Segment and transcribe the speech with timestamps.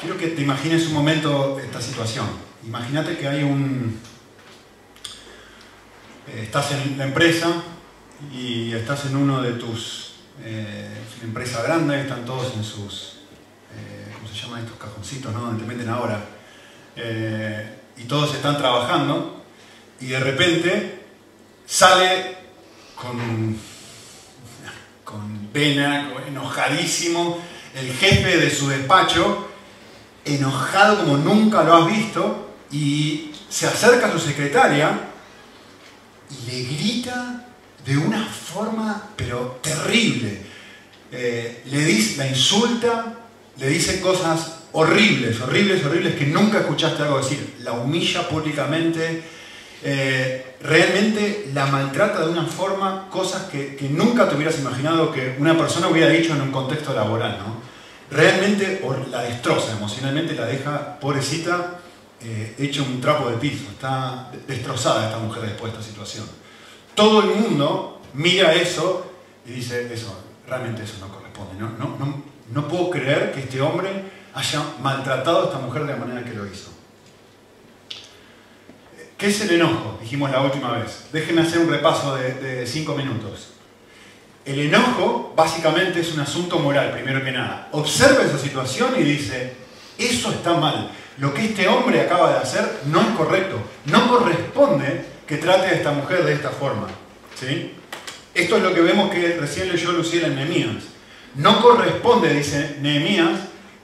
[0.00, 2.26] quiero que te imagines un momento esta situación.
[2.64, 4.00] Imagínate que hay un...
[6.28, 7.62] eh, estás en la empresa
[8.32, 10.14] y estás en uno de tus...
[10.44, 13.16] Eh, es empresa grande, están todos en sus...
[13.74, 15.40] eh, ¿Cómo se llaman estos cajoncitos, no?
[15.40, 16.24] Donde te meten ahora.
[16.96, 19.44] Eh, y todos están trabajando
[20.00, 21.00] y de repente
[21.66, 22.36] sale
[22.94, 23.56] con,
[25.04, 27.38] con pena, enojadísimo,
[27.74, 29.47] el jefe de su despacho,
[30.36, 35.00] enojado como nunca lo has visto, y se acerca a su secretaria
[36.30, 37.44] y le grita
[37.84, 40.42] de una forma, pero terrible.
[41.10, 43.14] Eh, le dice, la insulta,
[43.56, 47.56] le dice cosas horribles, horribles, horribles que nunca escuchaste algo decir.
[47.62, 49.22] La humilla públicamente,
[49.82, 55.36] eh, realmente la maltrata de una forma, cosas que, que nunca te hubieras imaginado que
[55.38, 57.67] una persona hubiera dicho en un contexto laboral, ¿no?
[58.10, 58.80] Realmente
[59.10, 61.78] la destroza emocionalmente, la deja, pobrecita,
[62.22, 63.64] eh, hecha un trapo de piso.
[63.70, 66.26] Está de- destrozada esta mujer después de esta situación.
[66.94, 69.10] Todo el mundo mira eso
[69.46, 71.54] y dice, eso, realmente eso no corresponde.
[71.60, 73.90] No, no, no, no puedo creer que este hombre
[74.34, 76.70] haya maltratado a esta mujer de la manera que lo hizo.
[79.18, 79.98] ¿Qué es el enojo?
[80.00, 81.06] Dijimos la última vez.
[81.12, 83.48] Déjenme hacer un repaso de cinco minutos.
[84.48, 87.68] El enojo básicamente es un asunto moral, primero que nada.
[87.72, 89.52] Observa esa situación y dice,
[89.98, 90.90] eso está mal.
[91.18, 93.58] Lo que este hombre acaba de hacer no es correcto.
[93.84, 96.86] No corresponde que trate a esta mujer de esta forma.
[97.38, 97.74] ¿sí?
[98.32, 100.84] Esto es lo que vemos que recién leyó Luciela en Nehemías.
[101.34, 103.40] No corresponde, dice Nehemías,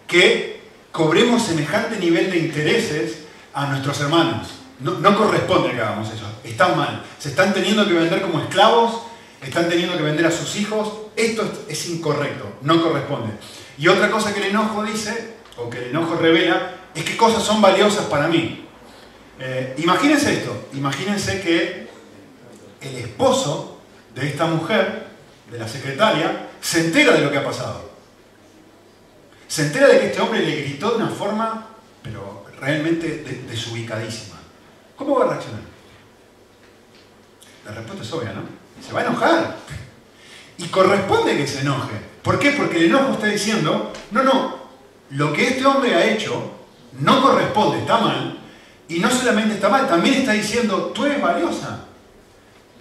[0.06, 3.18] que cobremos semejante nivel de intereses
[3.52, 4.48] a nuestros hermanos.
[4.80, 6.24] No, no corresponde que hagamos eso.
[6.42, 7.04] Está mal.
[7.18, 9.02] Se están teniendo que vender como esclavos,
[9.44, 10.92] están teniendo que vender a sus hijos.
[11.16, 13.32] Esto es, incorrecto, no corresponde.
[13.78, 17.42] Y otra cosa que el enojo dice, o que el enojo revela, es que cosas
[17.42, 18.66] son valiosas para mí.
[19.40, 21.88] Eh, imagínense esto, imagínense que
[22.80, 23.80] el esposo
[24.14, 25.06] de esta mujer,
[25.50, 27.90] de la secretaria, se entera de lo que ha pasado.
[29.48, 31.68] Se entera de que este hombre le gritó de una forma,
[32.02, 34.36] pero realmente de- desubicadísima.
[34.96, 35.60] ¿Cómo va a reaccionar?
[37.66, 38.42] La respuesta es obvia, ¿no?
[38.80, 39.56] Se va a enojar.
[40.58, 41.94] Y corresponde que se enoje.
[42.22, 42.52] ¿Por qué?
[42.52, 44.56] Porque el enojo está diciendo, no, no,
[45.10, 46.52] lo que este hombre ha hecho
[47.00, 48.38] no corresponde, está mal.
[48.88, 51.80] Y no solamente está mal, también está diciendo, tú eres valiosa.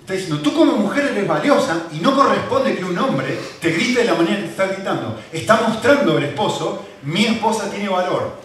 [0.02, 4.02] Está diciendo, tú como mujer eres valiosa y no corresponde que un hombre te grite
[4.02, 5.20] de la manera que te está gritando.
[5.32, 8.36] Está mostrando el esposo, mi esposa tiene valor.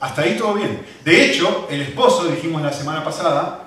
[0.00, 0.84] Hasta ahí todo bien.
[1.04, 3.61] De hecho, el esposo, dijimos la semana pasada,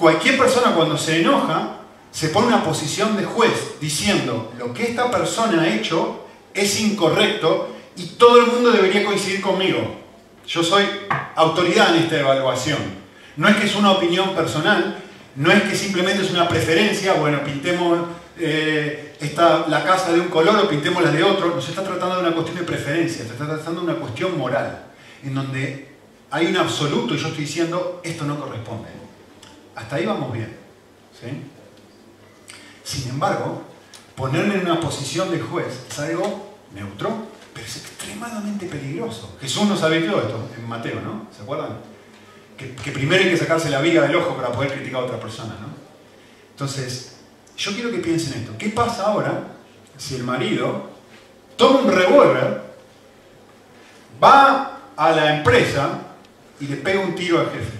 [0.00, 1.76] cualquier persona cuando se enoja
[2.10, 7.68] se pone una posición de juez diciendo lo que esta persona ha hecho es incorrecto
[7.96, 9.78] y todo el mundo debería coincidir conmigo.
[10.48, 10.84] Yo soy
[11.36, 12.78] autoridad en esta evaluación.
[13.36, 14.96] No es que es una opinión personal,
[15.36, 18.00] no es que simplemente es una preferencia, bueno, pintemos
[18.38, 21.54] eh, esta, la casa de un color o pintemos la de otro.
[21.54, 24.36] No se está tratando de una cuestión de preferencia, se está tratando de una cuestión
[24.36, 24.86] moral,
[25.22, 25.88] en donde
[26.30, 28.99] hay un absoluto y yo estoy diciendo esto no corresponde.
[29.80, 30.54] Hasta ahí vamos bien.
[32.84, 33.62] Sin embargo,
[34.14, 39.36] ponerme en una posición de juez es algo neutro, pero es extremadamente peligroso.
[39.40, 41.26] Jesús nos advirtió esto en Mateo, ¿no?
[41.34, 41.78] ¿Se acuerdan?
[42.56, 45.56] Que primero hay que sacarse la viga del ojo para poder criticar a otra persona,
[45.60, 45.68] ¿no?
[46.50, 47.16] Entonces,
[47.56, 48.52] yo quiero que piensen esto.
[48.58, 49.44] ¿Qué pasa ahora
[49.96, 50.90] si el marido
[51.56, 52.62] toma un revólver,
[54.22, 56.00] va a la empresa
[56.60, 57.79] y le pega un tiro al jefe?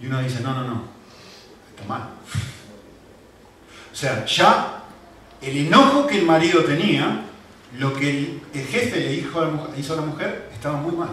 [0.00, 0.82] Y uno dice, no, no, no,
[1.70, 2.08] está mal.
[3.92, 4.82] O sea, ya
[5.42, 7.22] el enojo que el marido tenía,
[7.78, 10.96] lo que el, jefe le dijo a la mujer- hizo a la mujer, estaba muy
[10.96, 11.10] mal.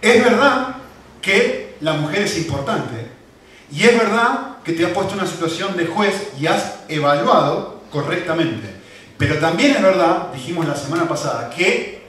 [0.00, 0.76] Es verdad
[1.22, 3.08] que la mujer es importante.
[3.72, 7.82] Y es verdad que te has puesto en una situación de juez y has evaluado
[7.90, 8.74] correctamente.
[9.16, 12.04] Pero también es verdad, dijimos la semana pasada, que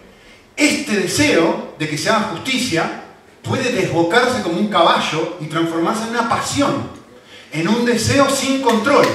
[0.58, 3.05] este deseo de que se haga justicia
[3.48, 6.90] puede desbocarse como un caballo y transformarse en una pasión,
[7.52, 9.06] en un deseo sin control.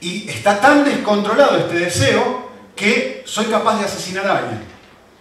[0.00, 4.62] Y está tan descontrolado este deseo que soy capaz de asesinar a alguien.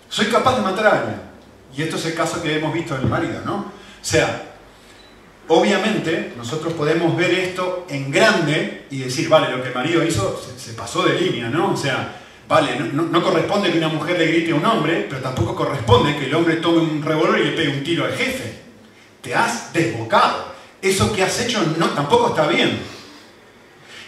[0.10, 1.22] Soy capaz de matar a alguien.
[1.78, 3.56] Y esto es el caso que hemos visto en el marido, ¿no?
[3.56, 4.56] O sea,
[5.48, 10.42] obviamente nosotros podemos ver esto en grande y decir, vale, lo que el marido hizo
[10.58, 11.74] se pasó de línea, ¿no?
[11.74, 12.16] O sea,
[12.52, 16.18] vale, no, no- corresponde que una mujer le grite a un hombre, pero tampoco corresponde
[16.18, 18.60] que el hombre tome un revólver y le pegue un tiro al jefe.
[19.22, 20.52] Te has desbocado.
[20.82, 22.78] Eso que has hecho no, tampoco está bien.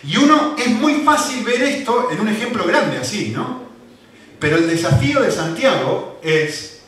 [0.04, 3.63] Y uno, es muy fácil ver esto en un ejemplo grande así, ¿no?
[4.40, 6.81] Pero el desafío de Santiago es,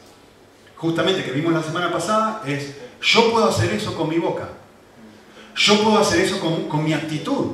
[0.75, 4.49] justamente que vimos la semana pasada, es, yo puedo hacer eso con mi boca.
[5.55, 7.53] Yo puedo hacer eso con, mi actitud.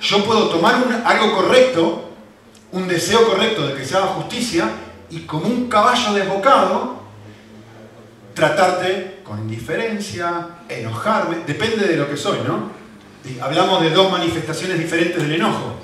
[0.00, 2.07] Yo puedo tomar algo correcto,
[2.72, 4.70] un deseo correcto de que se haga justicia,
[5.10, 6.98] y como un caballo desbocado,
[8.34, 12.76] tratarte con indiferencia, enojarme, depende de lo que soy, ¿no?
[13.40, 15.74] hablamos de dos manifestaciones diferentes del enojo.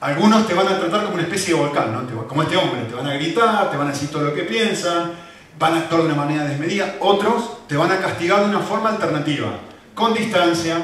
[0.00, 2.26] Algunos te van a tratar como una especie de volcán, ¿no?
[2.26, 5.12] como este hombre, te van a gritar, te van a decir todo lo que piensan,
[5.58, 6.96] van a actuar de una manera desmedida.
[7.00, 9.48] Otros te van a castigar de una forma alternativa,
[9.94, 10.76] con distancia,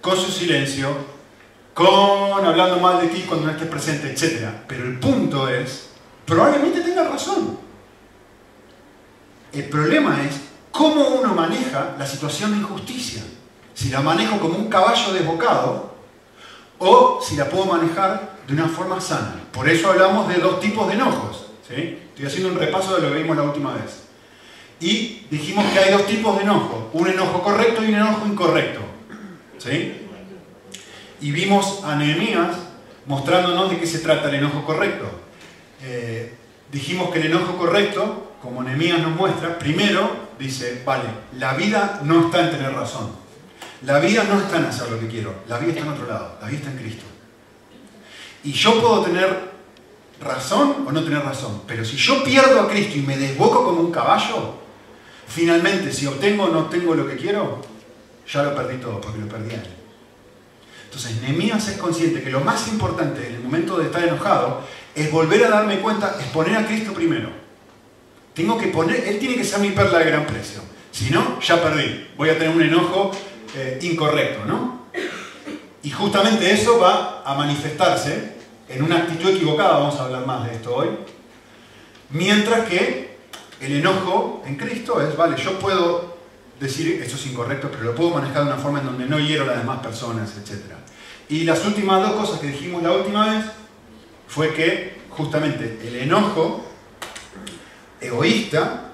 [0.00, 0.88] con su silencio,
[1.74, 4.48] con hablando mal de ti cuando no estés presente, etc.
[4.66, 5.90] Pero el punto es,
[6.26, 7.58] probablemente tengas razón.
[9.52, 10.40] El problema es
[10.70, 13.22] cómo uno maneja la situación de injusticia.
[13.74, 15.92] Si la manejo como un caballo desbocado
[16.78, 19.36] o si la puedo manejar de una forma sana.
[19.52, 21.46] Por eso hablamos de dos tipos de enojos.
[21.62, 24.02] Estoy haciendo un repaso de lo que vimos la última vez.
[24.80, 26.90] Y dijimos que hay dos tipos de enojo.
[26.92, 28.80] Un enojo correcto y un enojo incorrecto.
[31.22, 32.56] Y vimos a Nehemías
[33.06, 35.06] mostrándonos de qué se trata el enojo correcto.
[35.82, 36.34] Eh,
[36.70, 41.04] dijimos que el enojo correcto, como Nehemías nos muestra, primero dice, vale,
[41.38, 43.12] la vida no está en tener razón.
[43.82, 46.38] La vida no está en hacer lo que quiero, la vida está en otro lado,
[46.40, 47.04] la vida está en Cristo.
[48.44, 49.52] Y yo puedo tener
[50.20, 53.80] razón o no tener razón, pero si yo pierdo a Cristo y me desboco como
[53.80, 54.54] un caballo,
[55.26, 57.60] finalmente si obtengo o no obtengo lo que quiero,
[58.28, 59.81] ya lo perdí todo porque lo perdí a él.
[60.92, 64.60] Entonces, Nehemías es consciente que lo más importante en el momento de estar enojado
[64.94, 67.30] es volver a darme cuenta, es poner a Cristo primero.
[68.34, 70.60] Tengo que poner, Él tiene que ser mi perla de gran precio.
[70.90, 72.08] Si no, ya perdí.
[72.18, 73.10] Voy a tener un enojo
[73.56, 74.82] eh, incorrecto, ¿no?
[75.82, 78.34] Y justamente eso va a manifestarse
[78.68, 80.88] en una actitud equivocada, vamos a hablar más de esto hoy,
[82.10, 83.16] mientras que
[83.60, 86.18] el enojo en Cristo es, vale, yo puedo
[86.60, 89.44] decir esto es incorrecto, pero lo puedo manejar de una forma en donde no hiero
[89.44, 90.81] a las demás personas, etc.
[91.28, 93.44] Y las últimas dos cosas que dijimos la última vez
[94.28, 96.64] fue que justamente el enojo
[98.00, 98.92] egoísta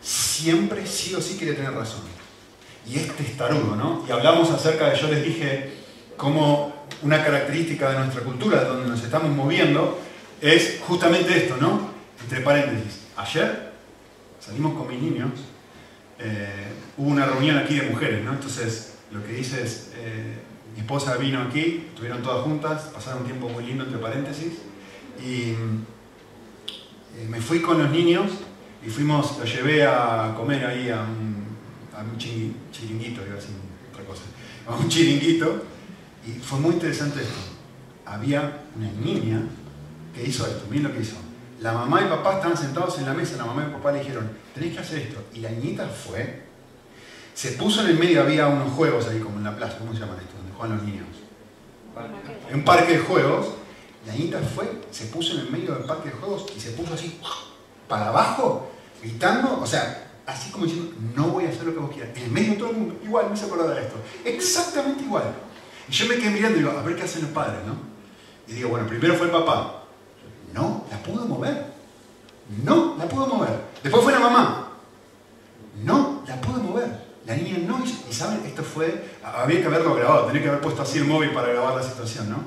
[0.00, 2.18] siempre sí o sí quiere tener razón
[2.88, 4.04] y este testarudo, ¿no?
[4.08, 5.72] Y hablamos acerca de, yo les dije,
[6.16, 9.98] como una característica de nuestra cultura, de donde nos estamos moviendo,
[10.40, 11.90] es justamente esto, ¿no?
[12.22, 13.72] Entre paréntesis, ayer
[14.40, 15.30] salimos con mis niños,
[16.18, 18.32] eh, hubo una reunión aquí de mujeres, ¿no?
[18.32, 20.38] Entonces, lo que hice es, eh,
[20.78, 24.52] mi esposa vino aquí, estuvieron todas juntas, pasaron un tiempo muy lindo, entre paréntesis,
[25.20, 25.50] y
[27.16, 28.30] eh, me fui con los niños
[28.86, 33.56] y fuimos, los llevé a comer ahí a un chiringuito, iba a decir
[33.92, 34.22] otra cosa,
[34.68, 35.64] a un chiringuito,
[36.24, 37.40] y fue muy interesante esto.
[38.06, 39.42] Había una niña
[40.14, 41.16] que hizo esto, miren lo que hizo.
[41.60, 44.30] La mamá y papá estaban sentados en la mesa, la mamá y papá le dijeron,
[44.54, 45.24] tenés que hacer esto.
[45.34, 46.44] Y la niñita fue,
[47.34, 49.98] se puso en el medio, había unos juegos ahí como en la plaza, ¿cómo se
[49.98, 50.38] llaman esto?
[50.58, 51.06] Juegan los niños.
[52.50, 53.46] En un parque de juegos.
[54.06, 56.94] La niñita fue, se puso en el medio del parque de juegos y se puso
[56.94, 57.20] así,
[57.88, 58.70] para abajo,
[59.02, 62.16] gritando, o sea, así como diciendo, no voy a hacer lo que vos quieras.
[62.16, 63.96] En el medio de todo el mundo, igual, me se acordaba de esto.
[64.24, 65.34] Exactamente igual.
[65.88, 67.74] Y yo me quedé mirando y digo, a ver qué hacen los padres, ¿no?
[68.46, 69.84] Y digo, bueno, primero fue el papá.
[70.54, 71.66] No, la pudo mover.
[72.64, 73.60] No, la pudo mover.
[73.82, 74.68] Después fue la mamá.
[75.82, 76.17] No,
[77.28, 78.04] la niña no hizo.
[78.10, 81.30] Y saben, esto fue, había que haberlo grabado, tenía que haber puesto así el móvil
[81.30, 82.38] para grabar la situación, ¿no?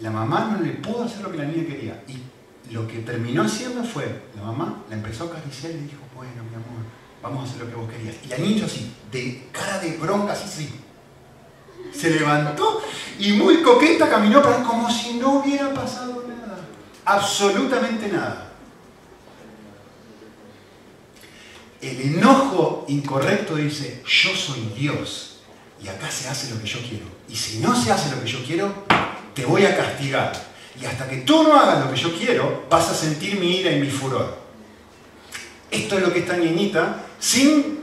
[0.00, 2.04] La mamá no le pudo hacer lo que la niña quería.
[2.06, 6.02] Y lo que terminó haciendo fue, la mamá la empezó a acariciar y le dijo,
[6.14, 6.84] bueno, mi amor,
[7.22, 8.16] vamos a hacer lo que vos querías.
[8.22, 10.80] Y la niña así, de cara de bronca, así, así,
[11.92, 12.82] se levantó
[13.18, 16.58] y muy coqueta caminó para como si no hubiera pasado nada.
[17.06, 18.52] Absolutamente nada.
[21.80, 25.38] El enojo incorrecto dice, yo soy Dios
[25.82, 27.04] y acá se hace lo que yo quiero.
[27.28, 28.72] Y si no se hace lo que yo quiero,
[29.34, 30.32] te voy a castigar.
[30.80, 33.72] Y hasta que tú no hagas lo que yo quiero, vas a sentir mi ira
[33.72, 34.38] y mi furor.
[35.70, 37.80] Esto es lo que esta niñita, sin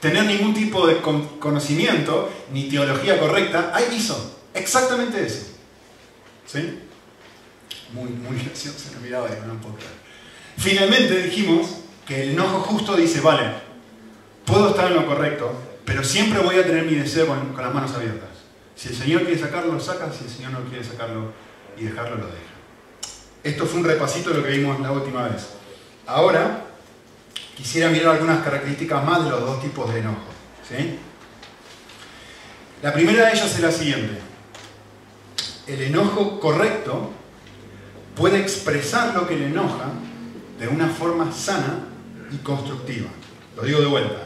[0.00, 5.46] tener ningún tipo de conocimiento ni teología correcta, ahí hizo exactamente eso.
[6.46, 6.80] ¿Sí?
[7.92, 9.76] Muy, muy gracioso, me miraba ahí, no puedo
[10.58, 13.52] Finalmente dijimos que el enojo justo dice, vale,
[14.44, 15.52] puedo estar en lo correcto,
[15.84, 18.28] pero siempre voy a tener mi deseo con, las manos abiertas.
[18.74, 21.32] Si el Señor quiere sacarlo, lo saca, si el Señor no quiere sacarlo,
[21.76, 22.38] y dejarlo lo deja.
[23.44, 25.48] Esto fue un repasito de lo que vimos la última vez.
[26.06, 26.64] Ahora
[27.56, 30.32] quisiera mirar algunas características más de los dos tipos de enojo.
[32.82, 34.18] La primera de ellas es la siguiente.
[35.66, 37.10] el enojo correcto
[38.16, 39.90] puede expresar lo que le enoja
[40.58, 41.91] de una forma sana
[42.32, 43.08] y constructiva.
[43.56, 44.24] Lo digo de vuelta.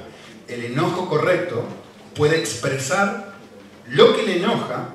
[0.49, 1.65] El enojo correcto
[2.15, 3.35] puede expresar
[3.89, 4.89] lo que le enoja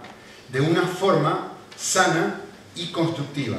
[0.49, 2.41] de una forma sana
[2.75, 3.57] y constructiva.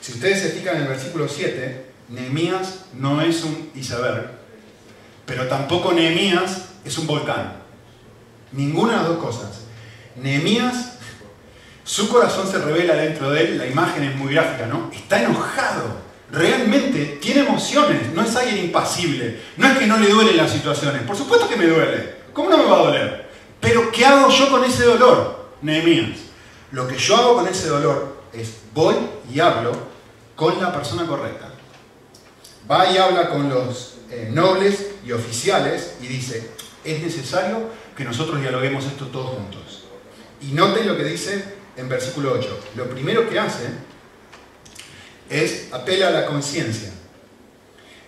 [0.00, 4.30] Si ustedes se fijan en el versículo 7, Nehemías no es un iceberg,
[5.24, 7.54] pero tampoco Nehemías es un volcán.
[8.52, 9.60] Ninguna de las dos cosas.
[10.16, 10.98] Nehemías,
[11.84, 14.90] su corazón se revela dentro de él, la imagen es muy gráfica, ¿no?
[14.92, 20.36] Está enojado, realmente tiene emociones, no es alguien impasible, no es que no le duelen
[20.36, 23.30] las situaciones, por supuesto que me duele, ¿cómo no me va a doler?
[23.60, 26.18] Pero ¿qué hago yo con ese dolor, Nehemías?
[26.72, 28.96] Lo que yo hago con ese dolor es voy
[29.32, 29.72] y hablo
[30.34, 31.50] con la persona correcta.
[32.70, 36.50] Va y habla con los eh, nobles y oficiales y dice,
[36.84, 39.84] es necesario que nosotros dialoguemos esto todos juntos.
[40.40, 41.44] Y noten lo que dice
[41.76, 42.58] en versículo 8.
[42.76, 43.68] Lo primero que hace
[45.28, 46.90] es apela a la conciencia.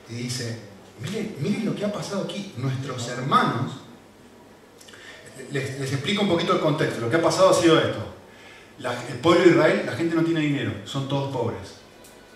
[0.08, 0.58] Y dice,
[1.00, 2.52] miren, miren lo que ha pasado aquí.
[2.56, 3.72] Nuestros hermanos,
[5.50, 7.00] les, explico un poquito el contexto.
[7.00, 8.14] Lo que ha pasado ha sido esto.
[9.10, 11.76] el pueblo de Israel, la gente no tiene dinero, son todos pobres.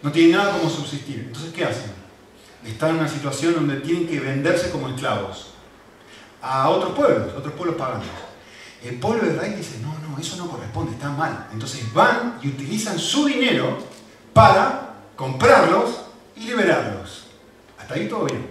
[0.02, 1.24] No tienen nada como subsistir.
[1.26, 1.92] Entonces, ¿qué hacen?
[2.64, 5.50] Están en una situación donde tienen que venderse como esclavos
[6.42, 8.06] a otros pueblos, otros pueblos paganos.
[8.82, 11.48] El pueblo de Israel dice, no, no, eso no corresponde, está mal.
[11.52, 13.78] Entonces van y utilizan su dinero
[14.32, 16.02] para comprarlos
[16.36, 17.26] y liberarlos.
[17.78, 18.48] Hasta ahí todo bien.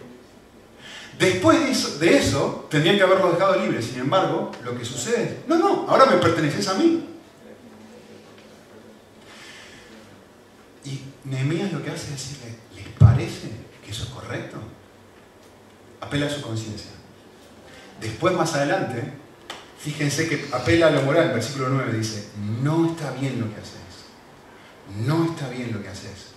[1.18, 3.86] Después de eso, tendrían que haberlos dejado libres.
[3.86, 7.06] Sin embargo, lo que sucede es, no, no, ahora me perteneces a mí.
[10.86, 13.50] Y Nehemías lo que hace es decirle, ¿les parece
[13.84, 14.58] que eso es correcto?
[16.00, 16.92] Apela a su conciencia.
[18.00, 19.12] Después, más adelante,
[19.78, 22.30] fíjense que apela a lo moral, versículo 9 dice,
[22.64, 23.79] no está bien lo que haces
[24.98, 26.28] no está bien lo que haces.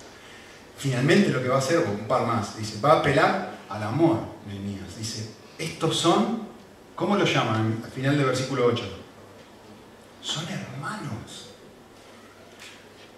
[0.77, 4.21] Finalmente lo que va a hacer, un par más, dice, va a apelar al amor,
[4.47, 4.97] Nehemías.
[4.99, 6.43] Dice, estos son,
[6.95, 8.83] ¿cómo lo llaman al final del versículo 8?
[10.23, 11.51] Son hermanos.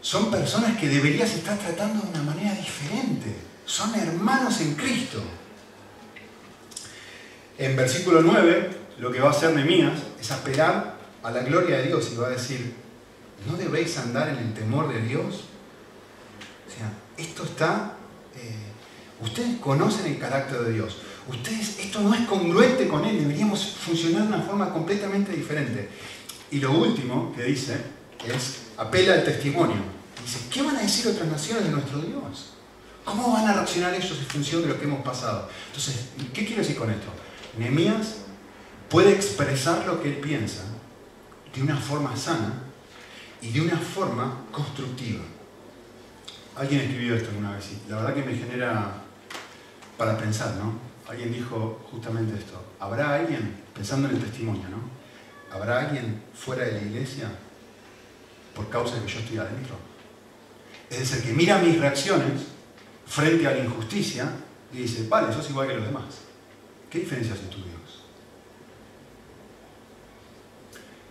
[0.01, 3.35] Son personas que deberías estar tratando de una manera diferente.
[3.65, 5.23] Son hermanos en Cristo.
[7.57, 11.85] En versículo 9, lo que va a hacer Nehemías es apelar a la gloria de
[11.85, 12.75] Dios y va a decir,
[13.75, 15.45] ¿no debéis andar en el temor de Dios?
[16.67, 17.97] O sea, esto está...
[18.37, 18.71] Eh,
[19.21, 20.99] ustedes conocen el carácter de Dios.
[21.27, 25.89] Ustedes, esto no es congruente con Él, deberíamos funcionar de una forma completamente diferente.
[26.53, 27.81] Y lo último que dice
[28.25, 29.77] es, apela al testimonio.
[30.23, 32.51] Dice, ¿qué van a decir otras naciones de nuestro Dios?
[33.05, 35.49] ¿Cómo van a reaccionar ellos en función de lo que hemos pasado?
[35.67, 37.09] Entonces, ¿qué quiero decir con esto?
[37.59, 38.19] Nehemías
[38.89, 40.63] puede expresar lo que él piensa
[41.53, 42.64] de una forma sana
[43.45, 45.21] y de una forma constructiva.
[46.57, 49.03] Alguien escribió esto alguna vez y la verdad que me genera
[49.99, 50.73] para pensar, ¿no?
[51.07, 52.65] Alguien dijo justamente esto.
[52.81, 55.55] ¿Habrá alguien, pensando en el testimonio, ¿no?
[55.55, 57.29] ¿Habrá alguien fuera de la iglesia
[58.55, 59.77] por causa de que yo estoy adentro?
[60.89, 62.47] Es decir, que mira mis reacciones
[63.07, 64.31] frente a la injusticia
[64.73, 66.05] y dice, vale, sos igual que los demás.
[66.89, 67.74] ¿Qué diferencia hace tu Dios?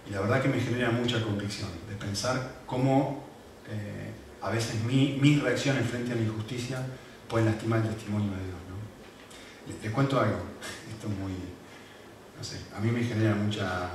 [0.08, 3.24] Y la verdad que me genera mucha convicción de pensar cómo
[3.70, 6.86] eh, a veces mis reacciones frente a la injusticia
[7.30, 8.58] pueden lastimar el testimonio de Dios.
[8.70, 9.82] ¿no?
[9.82, 10.38] Les, cuento algo,
[10.92, 11.32] esto es muy,
[12.38, 13.90] no sé, a mí me genera mucha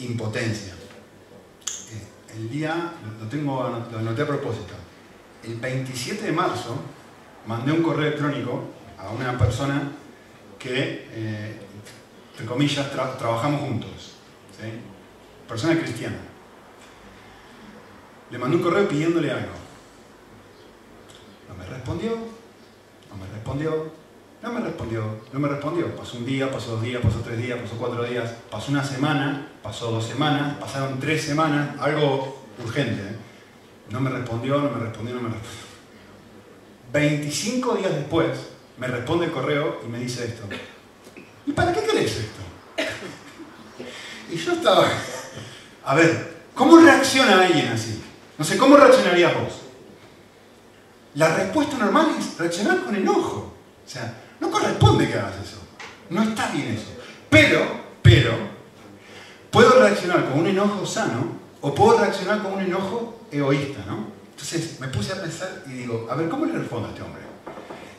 [0.00, 0.74] impotencia.
[0.74, 4.74] Eh, el día, lo, tengo, lo anoté a propósito,
[5.44, 6.76] el 27 de marzo
[7.46, 8.64] mandé un correo electrónico
[8.98, 9.92] a una persona
[10.58, 11.60] que, eh,
[12.32, 14.16] entre comillas, trabajamos juntos.
[14.60, 14.97] ¿sí?
[15.48, 16.18] Persona cristiana.
[18.30, 19.52] Le mandó un correo pidiéndole algo.
[21.48, 22.10] No me respondió,
[23.10, 23.90] no me respondió,
[24.42, 25.02] no me respondió,
[25.32, 25.96] no me respondió.
[25.96, 29.48] Pasó un día, pasó dos días, pasó tres días, pasó cuatro días, pasó una semana,
[29.62, 33.00] pasó dos semanas, pasaron tres semanas, algo urgente.
[33.00, 33.16] ¿eh?
[33.90, 35.68] No me respondió, no me respondió, no me respondió.
[36.92, 40.44] 25 días después me responde el correo y me dice esto.
[41.46, 42.40] ¿Y para qué querés esto?
[44.30, 44.86] Y yo estaba...
[45.88, 47.98] A ver, ¿cómo reacciona alguien así?
[48.36, 49.62] No sé, ¿cómo reaccionarías vos?
[51.14, 53.54] La respuesta normal es reaccionar con enojo.
[53.86, 55.56] O sea, no corresponde que hagas eso.
[56.10, 56.90] No está bien eso.
[57.30, 57.62] Pero,
[58.02, 58.32] pero,
[59.50, 64.08] puedo reaccionar con un enojo sano o puedo reaccionar con un enojo egoísta, ¿no?
[64.32, 67.22] Entonces me puse a pensar y digo, a ver, ¿cómo le respondo a este hombre?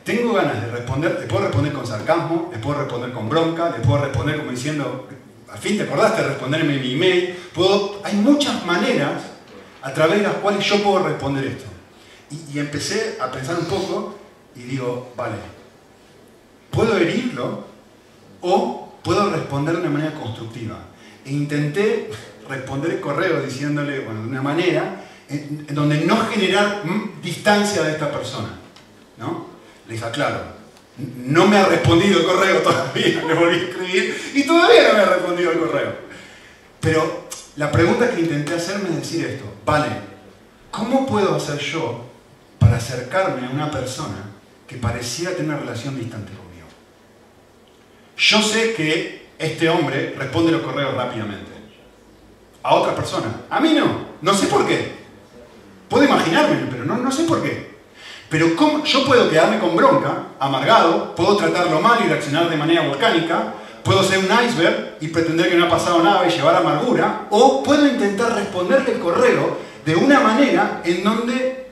[0.04, 3.84] Tengo ganas de responder, le puedo responder con sarcasmo, le puedo responder con bronca, le
[3.84, 5.08] puedo responder como diciendo,
[5.52, 7.36] al fin te acordaste de responderme mi email.
[7.54, 9.24] Puedo, hay muchas maneras
[9.82, 11.66] a través de las cuales yo puedo responder esto.
[12.54, 14.16] Y, empecé a pensar un poco
[14.56, 15.38] y digo, vale,
[16.70, 17.66] puedo herirlo
[18.42, 20.78] o puedo responder de una manera constructiva.
[21.26, 22.12] E intenté
[22.48, 27.94] responder el correo diciéndole, bueno, de una manera en, donde no generar mm, distancia de
[27.94, 28.50] esta persona.
[29.18, 29.48] ¿no?
[29.88, 30.59] Les aclaro,
[31.00, 35.00] no me ha respondido el correo todavía, le volví a escribir y todavía no me
[35.00, 35.96] ha respondido el correo.
[36.80, 39.88] Pero la pregunta que intenté hacerme es decir esto, vale,
[40.72, 42.06] ¿cómo puedo hacer yo
[42.58, 44.30] para acercarme a una persona
[44.68, 46.68] que pareciera tener una relación distante conmigo?
[48.18, 51.50] Yo sé que este hombre responde los correos rápidamente.
[52.62, 53.42] A otra persona.
[53.50, 54.10] A mí no.
[54.22, 55.00] No sé por qué.
[55.88, 57.69] Puedo imaginármelo, pero no, no sé por qué.
[58.30, 58.84] Pero ¿cómo?
[58.84, 64.04] yo puedo quedarme con bronca, amargado, puedo tratarlo mal y reaccionar de manera volcánica, puedo
[64.04, 67.88] ser un iceberg y pretender que no ha pasado nada y llevar amargura, o puedo
[67.88, 71.72] intentar responderle el correo de una manera en donde,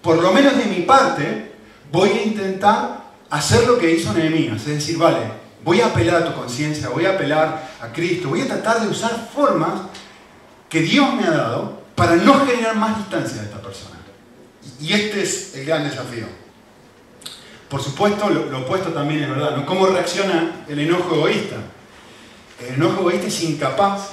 [0.00, 1.52] por lo menos de mi parte,
[1.92, 5.18] voy a intentar hacer lo que hizo Nehemías, es decir, vale,
[5.62, 8.88] voy a apelar a tu conciencia, voy a apelar a Cristo, voy a tratar de
[8.88, 9.82] usar formas
[10.68, 13.93] que Dios me ha dado para no generar más distancia de esta persona.
[14.80, 16.26] Y este es el gran desafío.
[17.68, 19.56] Por supuesto, lo, opuesto también es verdad.
[19.56, 19.66] ¿no?
[19.66, 21.56] ¿Cómo reacciona el enojo egoísta?
[22.60, 24.10] El enojo egoísta es incapaz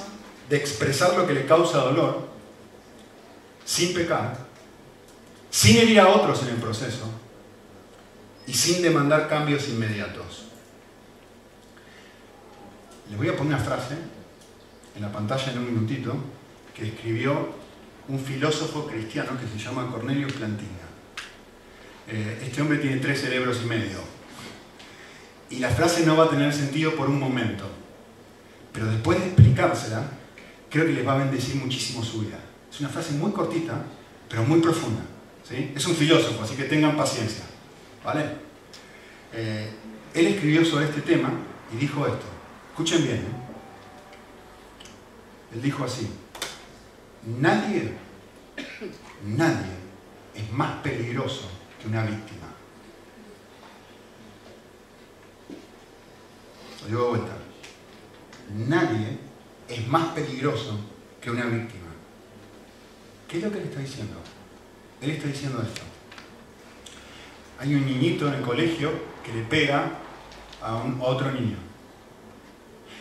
[0.48, 2.28] de expresar lo que le causa dolor
[3.64, 4.36] sin pecar,
[5.50, 7.08] sin herir a otros en el proceso
[8.46, 10.46] y sin demandar cambios inmediatos.
[13.08, 13.94] Les voy a poner una frase
[14.96, 16.14] en la pantalla en un minutito
[16.74, 17.61] que escribió
[18.08, 20.88] un filósofo cristiano que se llama Cornelius Plantinga.
[22.08, 23.98] Eh, este hombre tiene tres cerebros y medio.
[25.50, 27.68] Y la frase no va a tener sentido por un momento.
[28.72, 30.10] Pero después de explicársela,
[30.70, 32.38] creo que les va a bendecir muchísimo su vida.
[32.70, 33.84] Es una frase muy cortita,
[34.28, 35.02] pero muy profunda.
[35.48, 35.72] ¿sí?
[35.76, 37.44] Es un filósofo, así que tengan paciencia.
[38.02, 38.24] ¿Vale?
[39.34, 39.70] Eh,
[40.14, 41.30] él escribió sobre este tema
[41.72, 42.26] y dijo esto.
[42.70, 43.16] Escuchen bien.
[43.16, 43.42] ¿eh?
[45.54, 46.08] Él dijo así,
[47.26, 47.92] nadie,
[49.24, 49.72] nadie
[50.34, 51.48] es más peligroso
[51.80, 52.46] que una víctima.
[56.82, 57.32] Lo digo vuelta.
[58.56, 59.18] Nadie
[59.68, 60.78] es más peligroso
[61.20, 61.86] que una víctima.
[63.28, 64.20] ¿Qué es lo que él está diciendo?
[65.00, 65.82] Él está diciendo esto.
[67.58, 68.90] Hay un niñito en el colegio
[69.24, 69.92] que le pega
[70.60, 71.56] a, a otro niño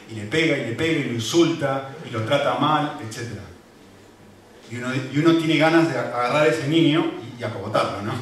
[0.09, 3.50] y le pega y le pega y lo insulta y lo trata mal, etc.
[4.71, 4.77] Y
[5.19, 8.13] uno, tiene ganas de agarrar a ese niño y, acogotarlo, ¿no?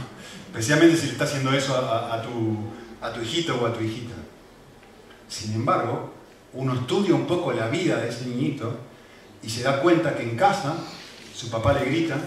[0.47, 2.57] Especialmente si le está haciendo eso a, tu,
[3.05, 4.15] a tu hijito o a tu hijita.
[5.27, 6.13] Sin embargo,
[6.53, 8.79] uno estudia un poco la vida de ese niñito
[9.43, 10.73] y se da cuenta que en casa
[11.35, 12.17] su papá le grita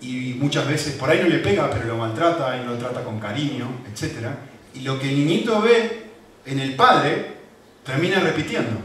[0.00, 3.20] y muchas veces por ahí no le pega, pero lo maltrata y lo trata con
[3.20, 4.28] cariño, etc.
[4.72, 6.06] Y lo que el niñito ve
[6.46, 7.34] en el padre
[7.84, 8.80] termina repitiendo.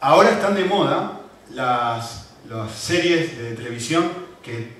[0.00, 1.17] Ahora están de moda
[1.54, 2.26] las,
[2.74, 4.10] series de televisión
[4.42, 4.78] que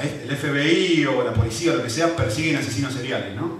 [0.00, 3.58] el FBI o la policía o lo que sea persiguen asesinos seriales, ¿no?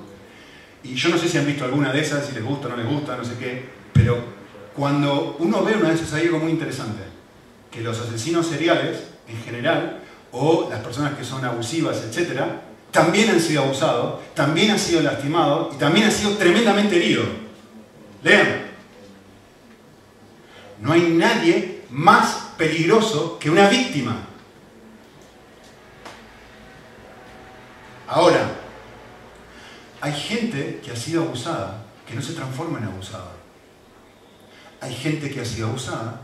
[0.84, 2.76] Y yo no sé si han visto alguna de esas, si les gusta o no
[2.76, 4.18] les gusta, no sé qué, pero
[4.74, 7.02] cuando uno ve una de esas hay algo muy interesante,
[7.70, 10.00] que los asesinos seriales, en general,
[10.32, 15.74] o las personas que son abusivas, etcétera, también han sido abusados, también han sido lastimados
[15.74, 17.26] y también han sido tremendamente heridos.
[18.22, 18.71] Lean.
[20.82, 24.28] No hay nadie más peligroso que una víctima.
[28.06, 28.50] Ahora,
[30.02, 33.32] hay gente que ha sido abusada que no se transforma en abusada.
[34.82, 36.20] Hay gente que ha sido abusada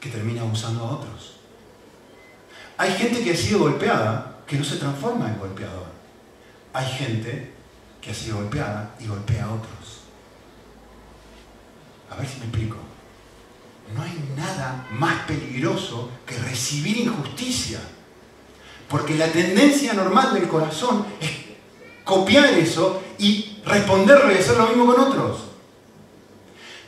[0.00, 1.36] que termina abusando a otros.
[2.76, 6.00] Hay gente que ha sido golpeada que no se transforma en golpeador
[6.72, 7.52] hay gente
[8.00, 10.00] que ha sido golpeada y golpea a otros.
[12.10, 12.76] A ver si me explico.
[13.94, 17.80] No hay nada más peligroso que recibir injusticia.
[18.88, 21.30] Porque la tendencia normal del corazón es
[22.04, 25.44] copiar eso y responderlo y hacer lo mismo con otros.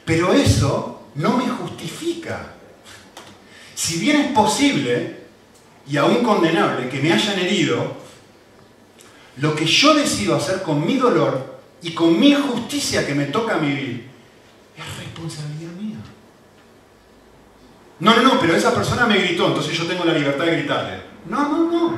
[0.05, 2.55] Pero eso no me justifica.
[3.75, 5.23] Si bien es posible
[5.87, 7.97] y aún condenable que me hayan herido,
[9.37, 13.59] lo que yo decido hacer con mi dolor y con mi injusticia que me toca
[13.59, 14.09] vivir
[14.77, 15.62] es responsabilidad.
[18.03, 21.03] No, no, no, pero esa persona me gritó, entonces yo tengo la libertad de gritarle.
[21.29, 21.95] No, no, no.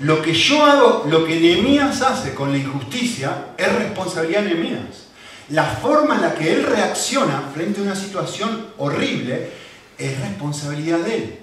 [0.00, 5.06] Lo que yo hago, lo que Nehemías hace con la injusticia es responsabilidad de Nehemías.
[5.48, 9.52] La forma en la que él reacciona frente a una situación horrible
[9.96, 11.38] es responsabilidad de él.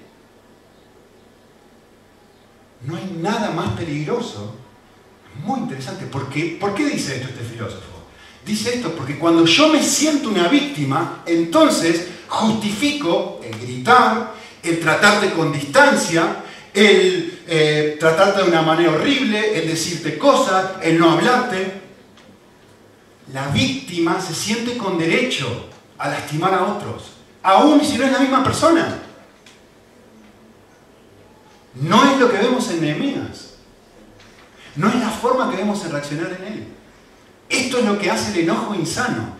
[2.85, 4.55] No hay nada más peligroso.
[5.43, 6.05] Muy interesante.
[6.05, 7.93] Porque, ¿Por qué dice esto este filósofo?
[8.45, 15.31] Dice esto porque cuando yo me siento una víctima, entonces justifico el gritar, el tratarte
[15.31, 16.37] con distancia,
[16.73, 21.81] el eh, tratarte de una manera horrible, el decirte cosas, el no hablarte.
[23.31, 27.11] La víctima se siente con derecho a lastimar a otros,
[27.43, 28.99] aun si no es la misma persona.
[31.75, 33.53] No es lo que vemos en Nehemías.
[34.75, 36.67] No es la forma que vemos en reaccionar en él.
[37.49, 39.35] Esto es lo que hace el enojo insano.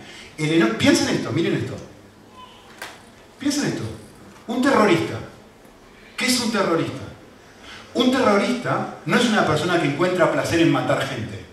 [0.78, 1.76] Piensen esto, miren esto.
[3.44, 3.84] Piensen esto.
[4.48, 5.20] Un terrorista.
[6.16, 7.02] ¿Qué es un terrorista?
[7.94, 11.44] Un terrorista no es una persona que encuentra placer en matar gente.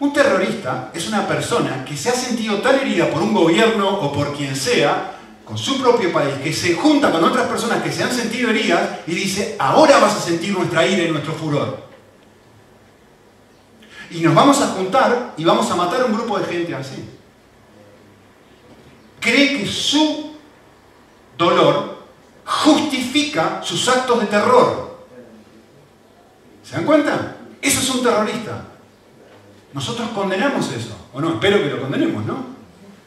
[0.00, 4.12] Un terrorista es una persona que se ha sentido tan herida por un gobierno o
[4.12, 5.12] por quien sea,
[5.44, 9.00] con su propio país, que se junta con otras personas que se han sentido heridas
[9.06, 11.84] y dice, ahora vas a sentir nuestra ira y nuestro furor.
[14.10, 17.04] Y nos vamos a juntar y vamos a matar a un grupo de gente así.
[19.20, 20.33] Cree que su
[21.44, 21.98] dolor
[22.44, 24.98] justifica sus actos de terror.
[26.62, 27.36] ¿Se dan cuenta?
[27.60, 28.64] Eso es un terrorista.
[29.72, 32.44] Nosotros condenamos eso, o no, espero que lo condenemos, ¿no?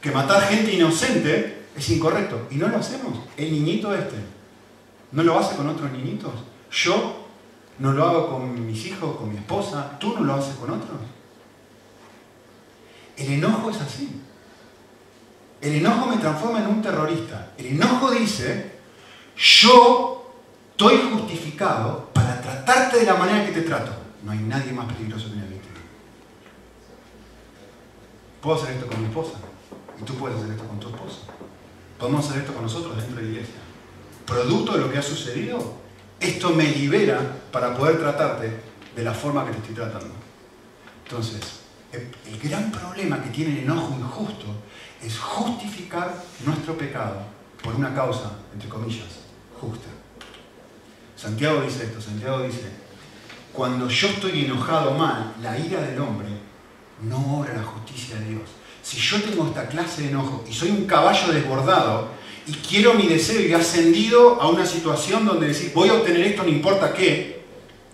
[0.02, 2.48] Que matar gente inocente es incorrecto.
[2.52, 3.20] Y no lo hacemos.
[3.38, 4.18] El niñito este
[5.12, 6.34] no lo hace con otros niñitos.
[6.72, 7.28] Yo
[7.80, 9.98] no lo hago con mis hijos, con mi esposa.
[10.00, 10.98] Tú no lo haces con otros.
[13.16, 14.22] El enojo es así.
[15.62, 17.52] El enojo me transforma en un terrorista.
[17.58, 18.80] El enojo dice,
[19.36, 20.34] yo
[20.72, 23.92] estoy justificado para tratarte de la manera que te trato.
[24.24, 25.76] No hay nadie más peligroso que una víctima.
[28.42, 29.34] Puedo hacer esto con mi esposa
[30.00, 31.18] y tú puedes hacer esto con tu esposa.
[31.98, 33.56] Podemos hacer esto con nosotros dentro de la iglesia.
[34.26, 35.76] Producto de lo que ha sucedido,
[36.20, 37.20] esto me libera
[37.52, 38.60] para poder tratarte
[38.96, 40.14] de la forma que te estoy tratando.
[41.06, 44.46] Entonces, el gran problema que tiene el enojo injusto
[45.04, 46.14] es justificar
[46.46, 47.22] nuestro pecado
[47.64, 49.08] por una causa, entre comillas,
[49.60, 49.88] justa.
[51.16, 52.70] Santiago dice esto, Santiago dice,
[53.54, 56.28] cuando yo estoy enojado mal, la ira del hombre
[57.02, 58.50] no obra la justicia de Dios.
[58.84, 62.10] Si yo tengo esta clase de enojo y soy un caballo desbordado
[62.46, 66.44] y quiero mi deseo y ascendido a una situación donde decir voy a obtener esto
[66.44, 67.44] no importa qué,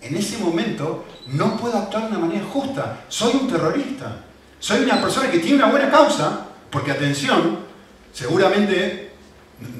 [0.00, 3.04] en ese momento no puedo actuar de una manera justa.
[3.08, 4.24] Soy un terrorista.
[4.58, 7.58] Soy una persona que tiene una buena causa, porque atención,
[8.12, 9.12] seguramente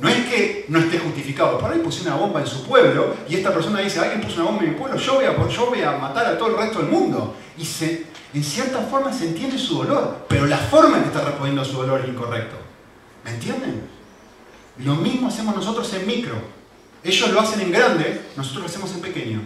[0.01, 1.59] no es que no esté justificado.
[1.59, 4.51] Por ahí puse una bomba en su pueblo y esta persona dice, alguien puso una
[4.51, 6.81] bomba en mi pueblo, yo voy a, yo voy a matar a todo el resto
[6.81, 7.35] del mundo.
[7.57, 11.23] Y se, en cierta forma se entiende su dolor, pero la forma en que está
[11.23, 12.57] respondiendo a su dolor es incorrecto.
[13.25, 13.83] ¿Me entienden?
[14.79, 16.35] Lo mismo hacemos nosotros en micro.
[17.03, 19.41] Ellos lo hacen en grande, nosotros lo hacemos en pequeño.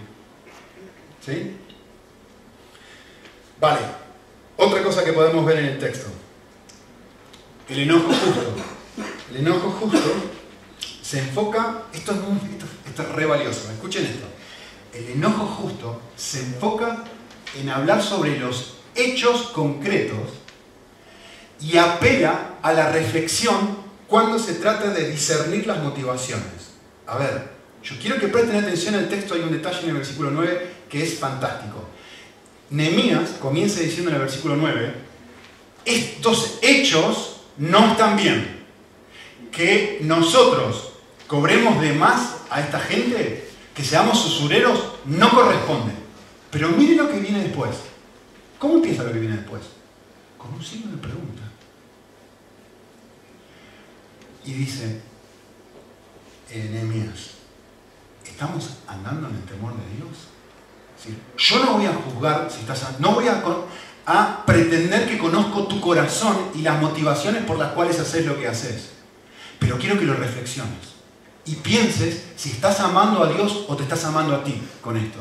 [1.24, 1.56] ¿Sí?
[3.60, 3.80] Vale.
[4.56, 6.08] Otra cosa que podemos ver en el texto.
[7.68, 8.54] El enojo justo.
[9.30, 10.12] El enojo justo
[11.02, 14.26] se enfoca, esto es, es re valioso, escuchen esto.
[14.92, 17.04] El enojo justo se enfoca
[17.58, 20.28] en hablar sobre los hechos concretos
[21.60, 26.72] y apela a la reflexión cuando se trata de discernir las motivaciones.
[27.06, 27.50] A ver,
[27.82, 31.02] yo quiero que presten atención al texto, hay un detalle en el versículo 9 que
[31.02, 31.88] es fantástico.
[32.70, 34.94] Nehemías comienza diciendo en el versículo 9,
[35.85, 38.59] estos hechos no están bien.
[39.50, 40.92] Que nosotros
[41.26, 45.92] cobremos de más a esta gente, que seamos usureros, no corresponde.
[46.50, 47.76] Pero mire lo que viene después.
[48.59, 49.62] ¿Cómo empieza lo que viene después?
[50.37, 51.42] Con un signo de pregunta.
[54.44, 55.00] Y dice,
[56.50, 57.33] Nehemías,
[58.24, 60.28] ¿estamos andando en el temor de Dios?
[61.37, 63.42] Yo no voy a juzgar si estás, no voy a,
[64.06, 68.48] a pretender que conozco tu corazón y las motivaciones por las cuales haces lo que
[68.48, 68.90] haces.
[69.58, 70.98] Pero quiero que lo reflexiones
[71.44, 75.20] y pienses si estás amando a Dios o te estás amando a ti con esto.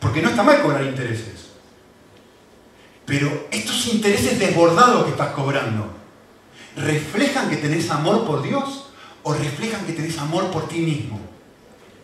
[0.00, 1.48] Porque no está mal cobrar intereses.
[3.06, 5.92] Pero estos intereses desbordados que estás cobrando,
[6.76, 8.90] ¿reflejan que tenés amor por Dios
[9.22, 11.20] o reflejan que tenés amor por ti mismo?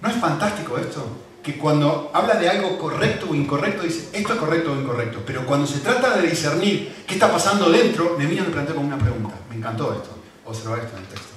[0.03, 1.07] ¿No es fantástico esto?
[1.43, 5.23] Que cuando habla de algo correcto o incorrecto, dice esto es correcto o incorrecto.
[5.25, 8.99] Pero cuando se trata de discernir qué está pasando dentro, Nehemías me plantea con una
[8.99, 9.35] pregunta.
[9.49, 10.11] Me encantó esto.
[10.45, 11.29] Observa esto en el texto.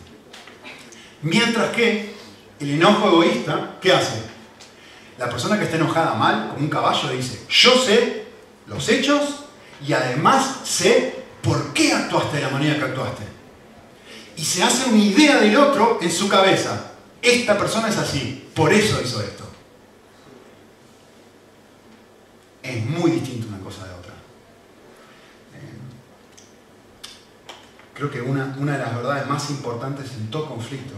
[1.22, 2.14] Mientras que
[2.60, 4.22] el enojo egoísta, ¿qué hace?
[5.18, 8.26] La persona que está enojada mal, como un caballo, dice, yo sé
[8.68, 9.46] los hechos
[9.86, 13.24] y además sé por qué actuaste de la manera que actuaste.
[14.36, 16.92] y se hace una idea del otro en su cabeza.
[17.22, 19.48] Esta persona es así, por eso hizo esto.
[22.64, 24.14] Es muy distinto una cosa de otra.
[25.54, 25.78] Eh,
[27.94, 30.94] creo que una, una de las verdades más importantes en todo conflicto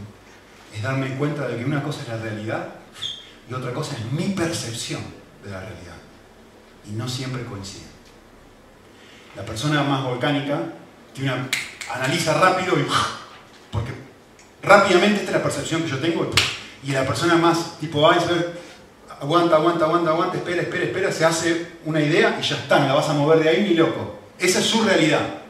[0.73, 2.67] es darme cuenta de que una cosa es la realidad
[3.49, 5.01] y otra cosa es mi percepción
[5.41, 5.95] de la realidad.
[6.85, 7.85] Y no siempre coincide.
[9.37, 10.59] La persona más volcánica
[11.13, 11.49] tiene una,
[11.93, 12.85] analiza rápido y
[13.71, 13.91] porque
[14.61, 16.29] rápidamente esta es la percepción que yo tengo
[16.83, 18.59] y la persona más tipo iceberg
[19.21, 22.93] aguanta, aguanta, aguanta, aguanta, espera, espera, espera, se hace una idea y ya está, la
[22.93, 24.19] vas a mover de ahí ni loco.
[24.37, 25.44] Esa es su realidad.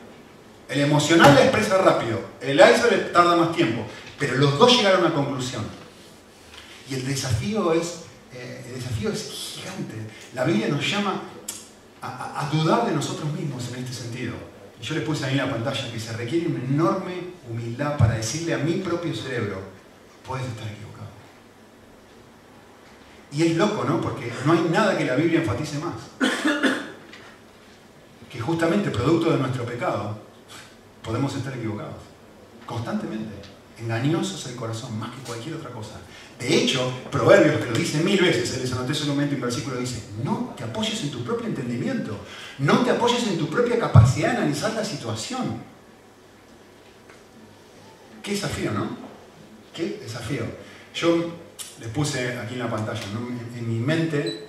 [0.67, 3.85] El emocional la expresa rápido, el iceberg tarda más tiempo,
[4.17, 5.63] pero los dos llegaron a una conclusión.
[6.89, 9.93] Y el desafío es, eh, el desafío es gigante.
[10.33, 11.21] La Biblia nos llama
[12.01, 14.33] a, a, dudar de nosotros mismos en este sentido.
[14.81, 18.15] Y yo les puse ahí en la pantalla que se requiere una enorme humildad para
[18.15, 19.61] decirle a mi propio cerebro,
[20.25, 21.09] puedes estar equivocado.
[23.31, 24.01] Y es loco, ¿no?
[24.01, 25.95] Porque no hay nada que la Biblia enfatice más.
[28.31, 30.24] Que justamente producto de nuestro pecado
[31.05, 32.01] podemos estar equivocados.
[32.65, 33.31] Constantemente.
[33.77, 35.95] Engañoso es el corazón más que cualquier otra cosa.
[36.39, 40.01] De hecho, Proverbios, que lo dice mil veces, se les anoté solamente un versículo, dice,
[40.23, 42.17] no te apoyes en tu propio entendimiento,
[42.59, 45.61] no te apoyes en tu propia capacidad de analizar la situación.
[48.23, 48.87] Qué desafío, ¿no?
[49.73, 50.45] Qué desafío.
[50.95, 51.35] Yo
[51.79, 53.01] les puse aquí en la pantalla,
[53.57, 54.47] en, mi mente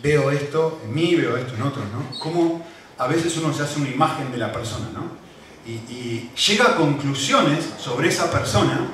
[0.00, 2.18] veo esto, en mí veo esto en otros, ¿no?
[2.20, 2.64] Cómo
[2.98, 5.27] a veces uno se hace una imagen de la persona, ¿no?
[5.68, 8.86] Y, llega a conclusiones sobre esa persona,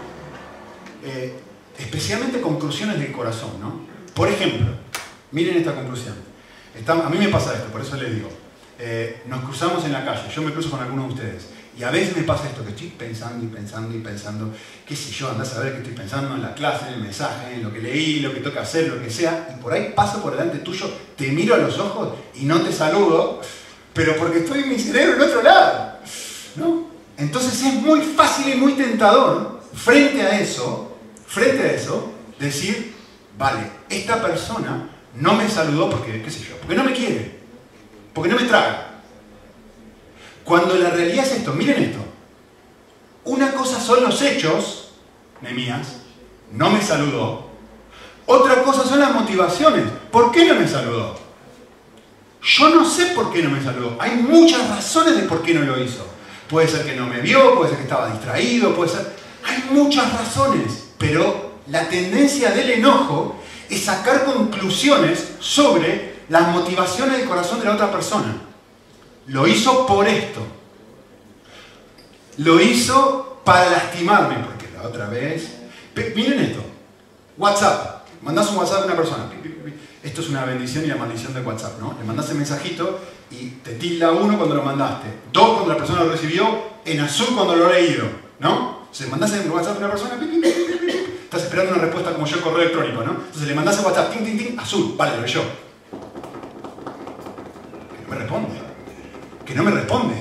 [1.05, 1.33] eh,
[1.79, 3.87] especialmente conclusiones del corazón, ¿no?
[4.13, 4.67] Por ejemplo,
[5.31, 6.15] miren esta conclusión.
[6.89, 8.29] a mí me pasa esto, por eso les digo.
[8.81, 11.47] Eh, nos cruzamos en la calle, yo me cruzo con algunos de ustedes,
[11.79, 14.53] y a veces me pasa esto, que estoy pensando y pensando y pensando,
[14.85, 17.55] qué sé yo, andás a ver qué estoy pensando en la clase, en el mensaje,
[17.55, 20.21] en lo que leí, lo que toca hacer, lo que sea, y por ahí paso
[20.21, 23.41] por delante tuyo, te miro a los ojos y no te saludo,
[23.93, 25.84] pero porque estoy en mi cerebro en otro lado.
[26.57, 26.89] ¿No?
[27.17, 32.95] Entonces es muy fácil y muy tentador, frente a eso, frente a eso, decir,
[33.39, 37.39] vale, esta persona no me saludó porque, qué sé yo, porque no me quiere,
[38.13, 38.95] porque no me traga,
[40.45, 42.01] cuando la realidad es esto, miren esto.
[43.25, 44.91] Una cosa son los hechos,
[45.41, 46.01] Nemías,
[46.53, 47.49] no me saludó.
[48.27, 49.85] Otra cosa son las motivaciones.
[50.11, 51.19] ¿Por qué no me saludó?
[52.43, 53.97] Yo no sé por qué no me saludó.
[53.99, 56.07] Hay muchas razones de por qué no lo hizo.
[56.49, 59.15] Puede ser que no me vio, puede ser que estaba distraído, puede ser...
[59.45, 63.37] Hay muchas razones, pero la tendencia del enojo
[63.69, 68.37] es sacar conclusiones sobre las motivaciones del corazón de la otra persona.
[69.27, 70.41] Lo hizo por esto.
[72.39, 75.51] Lo hizo para lastimarme, porque la otra vez...
[76.15, 76.63] Miren esto.
[77.37, 78.07] WhatsApp.
[78.21, 79.31] Mandás un WhatsApp a una persona.
[80.05, 81.97] Esto es una bendición y la maldición de WhatsApp, ¿no?
[81.99, 85.09] Le mandás el mensajito y te tilda uno cuando lo mandaste.
[85.33, 86.75] Dos cuando la persona lo recibió.
[86.85, 88.05] En azul cuando lo ha leído,
[88.39, 88.87] ¿no?
[88.93, 90.19] Se mandás en WhatsApp a una persona.
[91.25, 93.13] Estás esperando una respuesta como yo, correo electrónico, ¿no?
[93.13, 94.13] Entonces le mandás el WhatsApp.
[94.13, 94.95] Ting, ting, ting, azul.
[94.97, 95.43] Vale, lo leyó.
[98.03, 98.65] No me responde
[99.45, 100.15] que no me responde,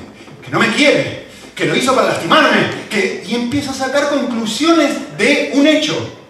[0.44, 3.24] que no me quiere, que lo hizo para lastimarme, que...
[3.26, 6.23] y empieza a sacar conclusiones de un hecho.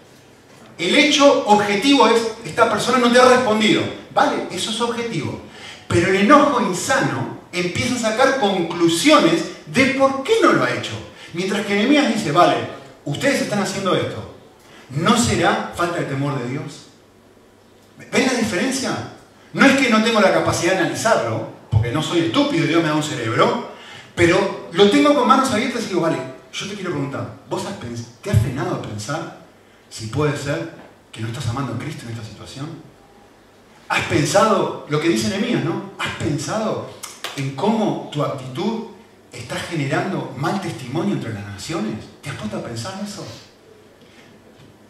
[0.84, 3.82] El hecho objetivo es, esta persona no te ha respondido.
[4.14, 5.40] Vale, eso es objetivo.
[5.88, 10.92] Pero el enojo insano empieza a sacar conclusiones de por qué no lo ha hecho.
[11.32, 12.58] Mientras que Nehemías dice, vale,
[13.06, 14.36] ustedes están haciendo esto.
[14.90, 16.88] ¿No será falta de temor de Dios?
[18.12, 18.92] ¿Ven la diferencia?
[19.54, 22.90] No es que no tengo la capacidad de analizarlo, porque no soy estúpido, Dios me
[22.90, 23.70] da un cerebro,
[24.16, 26.18] pero lo tengo con manos abiertas y digo, vale,
[26.52, 27.80] yo te quiero preguntar, ¿vos has
[28.22, 29.43] te has frenado a pensar
[29.94, 30.74] si puede ser
[31.12, 32.68] que no estás amando a Cristo en esta situación?
[33.90, 35.92] ¿Has pensado lo que dice Nehemías, no?
[36.00, 36.90] ¿Has pensado
[37.36, 38.86] en cómo tu actitud
[39.32, 42.06] está generando mal testimonio entre las naciones?
[42.22, 43.24] ¿Te has puesto a pensar eso?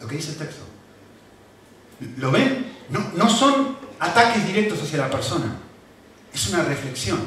[0.00, 0.62] Lo que dice el texto.
[2.16, 2.72] ¿Lo ven?
[2.88, 5.58] No, no son ataques directos hacia la persona
[6.34, 7.20] es una reflexión.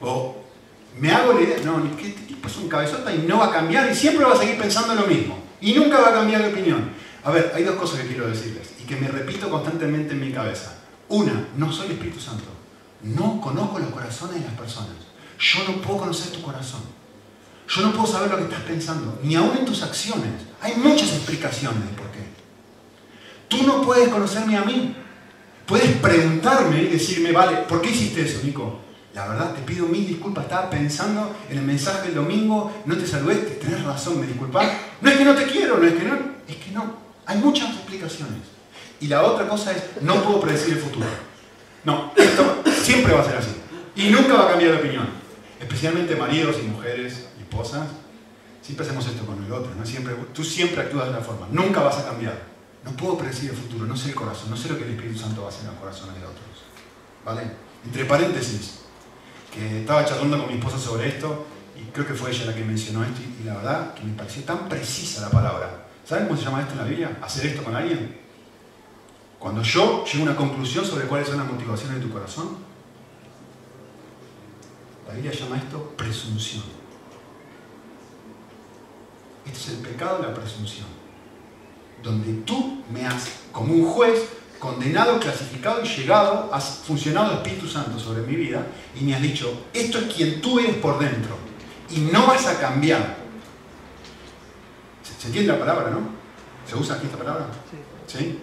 [0.00, 0.36] O
[0.98, 3.90] me hago la idea, no, este tipo es un cabezota y no va a cambiar
[3.90, 5.47] y siempre va a seguir pensando lo mismo.
[5.60, 6.90] Y nunca va a cambiar de opinión.
[7.24, 10.32] A ver, hay dos cosas que quiero decirles y que me repito constantemente en mi
[10.32, 10.78] cabeza.
[11.08, 12.46] Una, no soy Espíritu Santo.
[13.02, 14.96] No conozco los corazones de las personas.
[15.38, 16.82] Yo no puedo conocer tu corazón.
[17.68, 20.30] Yo no puedo saber lo que estás pensando, ni aún en tus acciones.
[20.60, 22.26] Hay muchas explicaciones de por qué.
[23.48, 24.96] Tú no puedes conocerme a mí,
[25.68, 28.80] Puedes preguntarme y decirme, vale, ¿por qué hiciste eso, Nico?
[29.14, 33.04] la verdad te pido mil disculpas, estaba pensando en el mensaje del domingo, no te
[33.04, 34.68] saludé, tenés razón, me disculpas.
[35.00, 36.14] No es que no te quiero, no es que no,
[36.48, 36.96] es que no.
[37.26, 38.42] Hay muchas explicaciones.
[39.00, 41.06] Y la otra cosa es, no puedo predecir el futuro.
[41.84, 43.54] No, esto siempre va a ser así.
[43.94, 45.08] Y nunca va a cambiar de opinión.
[45.60, 47.88] Especialmente maridos y mujeres y esposas.
[48.62, 49.72] Siempre hacemos esto con el otro.
[49.74, 49.86] ¿no?
[49.86, 51.46] Siempre, tú siempre actúas de una forma.
[51.50, 52.42] Nunca vas a cambiar.
[52.84, 55.18] No puedo predecir el futuro, no sé el corazón, no sé lo que el Espíritu
[55.18, 56.64] Santo va a hacer en los corazones de otros.
[57.24, 57.42] ¿Vale?
[57.84, 58.80] Entre paréntesis,
[59.52, 61.46] que estaba charlando con mi esposa sobre esto
[61.78, 64.42] y creo que fue ella la que mencionó esto y, la verdad que me pareció
[64.42, 65.86] tan precisa la palabra.
[66.04, 67.18] ¿Saben cómo se llama esto en la Biblia?
[67.22, 68.18] ¿Hacer esto con alguien?
[69.38, 72.56] Cuando yo llego a una conclusión sobre cuáles son las motivaciones de tu corazón,
[75.06, 76.64] la Biblia llama esto presunción.
[79.46, 80.86] Este es el pecado de la presunción.
[82.02, 87.68] Donde tú me has, como un juez, condenado, clasificado y llegado, has funcionado el Espíritu
[87.68, 88.66] Santo sobre mi vida
[88.98, 91.47] y me has dicho, esto es quien tú eres por dentro
[91.90, 93.16] y no vas a cambiar.
[95.02, 96.00] ¿Se, entiende la palabra, no?
[96.68, 97.46] ¿Se usa aquí esta palabra?
[98.06, 98.18] Sí.
[98.18, 98.38] ¿Sí?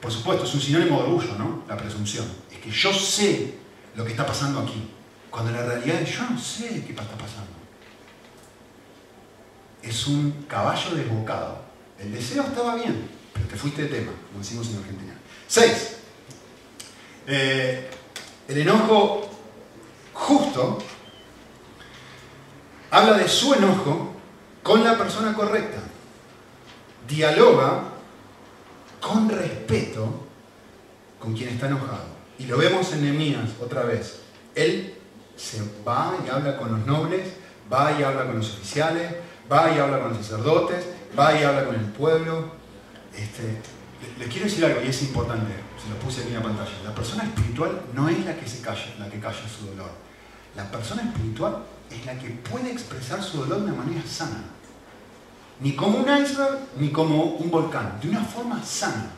[0.00, 1.62] por supuesto, es un sinónimo de orgullo, ¿no?
[1.68, 2.26] La presunción.
[2.50, 3.54] Es que yo sé
[3.94, 4.90] lo que está pasando aquí,
[5.30, 7.50] cuando la realidad es yo no sé qué está pasando.
[9.82, 11.62] Es un caballo desbocado.
[11.98, 15.14] El deseo estaba bien, pero te fuiste de tema, como decimos en Argentina.
[15.46, 15.96] Seis.
[17.26, 17.90] Eh,
[18.48, 19.30] el enojo
[20.12, 20.78] justo
[22.90, 24.14] habla de su enojo
[24.62, 25.78] con la persona correcta.
[27.08, 27.82] Dialoga
[29.00, 30.26] con respeto
[31.18, 32.20] con quien está enojado.
[32.38, 34.20] Y lo vemos en Nehemías otra vez.
[34.54, 34.94] Él
[35.36, 37.34] se va y habla con los nobles,
[37.72, 39.14] va y habla con los oficiales,
[39.50, 40.84] va y habla con los sacerdotes,
[41.18, 42.52] va y habla con el pueblo.
[43.16, 43.60] Este,
[44.18, 46.70] les quiero decir algo y es importante, se lo puse aquí en la pantalla.
[46.84, 49.90] La persona espiritual no es la que se calla, la que calla su dolor.
[50.56, 51.58] La persona espiritual
[51.90, 54.44] es la que puede expresar su dolor de manera sana.
[55.60, 59.10] Ni como un iceberg, ni como un volcán, de una forma sana.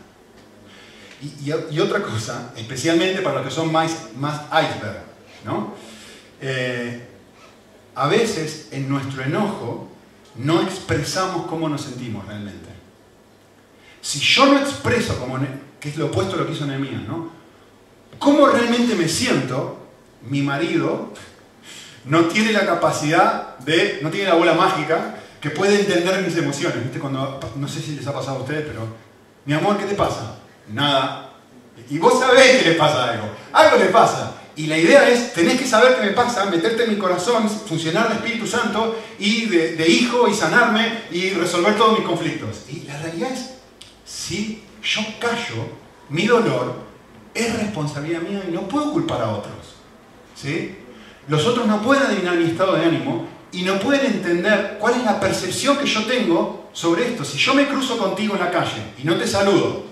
[1.22, 5.04] Y, otra cosa, especialmente para los que son más, más iceberg,
[5.44, 5.72] ¿no?
[6.40, 7.08] Eh,
[7.94, 9.88] a veces en nuestro enojo
[10.36, 12.68] no expresamos cómo nos sentimos realmente.
[14.00, 15.38] Si yo no expreso, como,
[15.78, 17.30] que es lo opuesto a lo que hizo Nehemías, ¿no?
[18.18, 19.81] ¿Cómo realmente me siento?
[20.28, 21.12] Mi marido
[22.04, 26.82] no tiene la capacidad de, no tiene la bola mágica que puede entender mis emociones.
[26.82, 26.98] ¿Viste?
[26.98, 28.86] Cuando, no sé si les ha pasado a ustedes, pero,
[29.44, 30.38] mi amor, ¿qué te pasa?
[30.68, 31.30] Nada.
[31.90, 33.26] Y vos sabés que le pasa algo.
[33.52, 34.34] Algo le pasa.
[34.54, 38.08] Y la idea es, tenés que saber qué me pasa, meterte en mi corazón, funcionar
[38.10, 42.64] el Espíritu Santo y de, de hijo y sanarme y resolver todos mis conflictos.
[42.68, 43.54] Y la realidad es,
[44.04, 45.68] si yo callo,
[46.10, 46.74] mi dolor
[47.34, 49.81] es responsabilidad mía y no puedo culpar a otros.
[50.34, 50.76] ¿Sí?
[51.28, 55.04] Los otros no pueden adivinar mi estado de ánimo y no pueden entender cuál es
[55.04, 57.24] la percepción que yo tengo sobre esto.
[57.24, 59.84] Si yo me cruzo contigo en la calle y no te saludo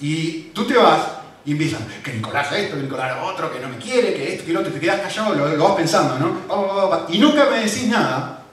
[0.00, 1.00] y tú te vas
[1.44, 4.52] y empiezan, que Nicolás esto, que Nicolás otro, que no me quiere, que esto, que
[4.52, 7.06] lo otro, te quedas callado, lo, vas pensando, ¿no?
[7.08, 8.44] Y nunca me decís nada,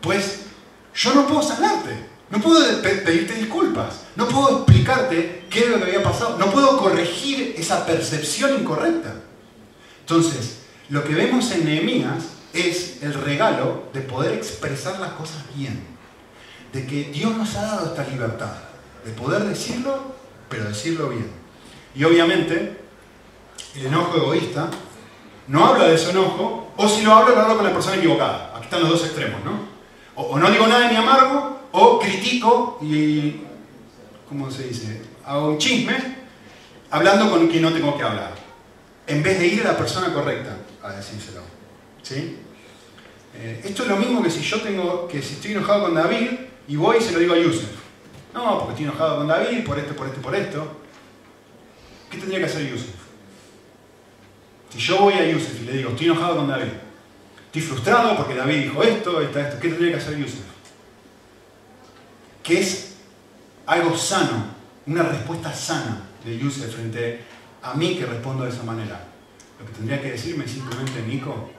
[0.00, 0.46] pues
[0.94, 2.12] yo no puedo sanarte.
[2.32, 6.78] No puedo pedirte disculpas, no puedo explicarte qué es lo que había pasado, no puedo
[6.78, 9.16] corregir esa percepción incorrecta.
[10.02, 15.82] Entonces, lo que vemos en Nehemías es el regalo de poder expresar las cosas bien,
[16.72, 18.52] de que Dios nos ha dado esta libertad,
[19.04, 20.14] de poder decirlo,
[20.48, 21.30] pero decirlo bien.
[21.94, 22.78] Y obviamente,
[23.76, 24.68] el enojo egoísta
[25.48, 28.52] no habla de su enojo, o si lo habla, lo habla con la persona equivocada.
[28.54, 29.72] Aquí están los dos extremos, ¿no?
[30.14, 33.40] O, o no digo nada de mi amargo, o critico y,
[34.28, 35.02] ¿cómo se dice?
[35.24, 35.96] Hago un chisme
[36.90, 38.41] hablando con quien no tengo que hablar.
[39.12, 41.42] En vez de ir a la persona correcta a decírselo.
[42.02, 42.38] ¿Sí?
[43.34, 46.30] Eh, esto es lo mismo que si yo tengo, que si estoy enojado con David
[46.66, 47.68] y voy y se lo digo a Yusef.
[48.32, 50.76] No, porque estoy enojado con David por esto, por esto, por esto.
[52.10, 52.94] ¿Qué tendría que hacer Yusef?
[54.70, 56.72] Si yo voy a Yusef y le digo, estoy enojado con David,
[57.46, 60.52] estoy frustrado porque David dijo esto, esto, esto, ¿qué tendría que hacer Yusef?
[62.42, 62.94] que es
[63.66, 64.46] algo sano,
[64.86, 67.31] una respuesta sana de Yusef frente
[67.62, 69.08] a mí que respondo de esa manera.
[69.58, 71.50] Lo que tendría que decirme simplemente, Nico,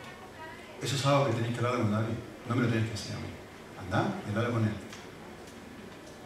[0.82, 2.16] eso es algo que tenés que hablar con David,
[2.49, 3.28] no me lo tenés que decir a mí.
[3.80, 4.74] Andá y habla con él.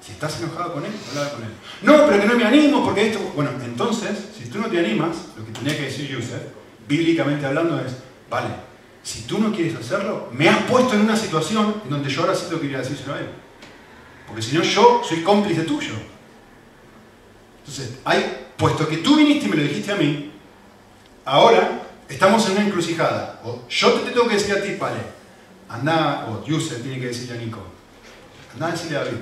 [0.02, 1.52] Si estás enojado con él, habla con él.
[1.84, 3.20] No, pero que no me animo porque esto...
[3.36, 6.42] Bueno, entonces, si tú no te animas, lo que tendría que decir Yusef,
[6.88, 7.98] bíblicamente hablando, es,
[8.30, 8.48] vale,
[9.04, 12.36] si tú no quieres hacerlo, me has puesto en una situación en donde yo ahora
[12.36, 13.30] sí lo quería decírselo a él.
[14.26, 15.94] Porque si no, yo soy cómplice tuyo.
[17.60, 20.32] Entonces, hay, puesto que tú viniste y me lo dijiste a mí,
[21.26, 23.42] ahora estamos en una encrucijada.
[23.44, 25.00] O yo te tengo que decir a ti, vale,
[25.70, 27.60] anda, o Yusef tiene que decirle a Nico,
[28.54, 29.18] anda a decirle a David.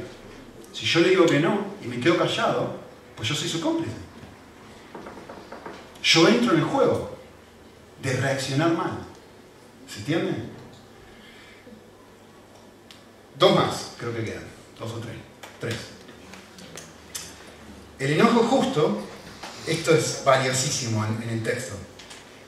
[0.71, 2.77] Si yo le digo que no y me quedo callado,
[3.15, 3.95] pues yo soy su cómplice.
[6.03, 7.17] Yo entro en el juego
[8.01, 8.99] de reaccionar mal.
[9.87, 10.33] ¿Se entiende?
[13.37, 14.43] Dos más, creo que quedan.
[14.77, 15.15] Dos o tres.
[15.59, 15.75] Tres.
[17.97, 19.01] El enojo justo,
[19.67, 21.75] esto es valiosísimo en, el texto.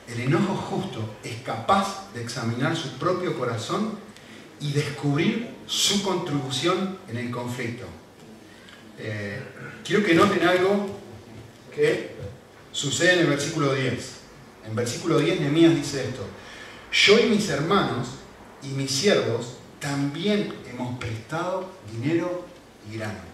[0.08, 3.98] El enojo justo es capaz de examinar su propio corazón
[4.60, 7.84] y descubrir su contribución en el conflicto.
[8.98, 9.40] Eh,
[9.84, 10.86] quiero que noten algo
[11.74, 12.16] que
[12.72, 14.12] sucede en el versículo 10.
[14.66, 16.24] En versículo 10 Nehemías dice esto.
[16.92, 18.08] Yo y mis hermanos
[18.62, 22.46] y mis siervos también hemos prestado dinero
[22.90, 23.28] y grano.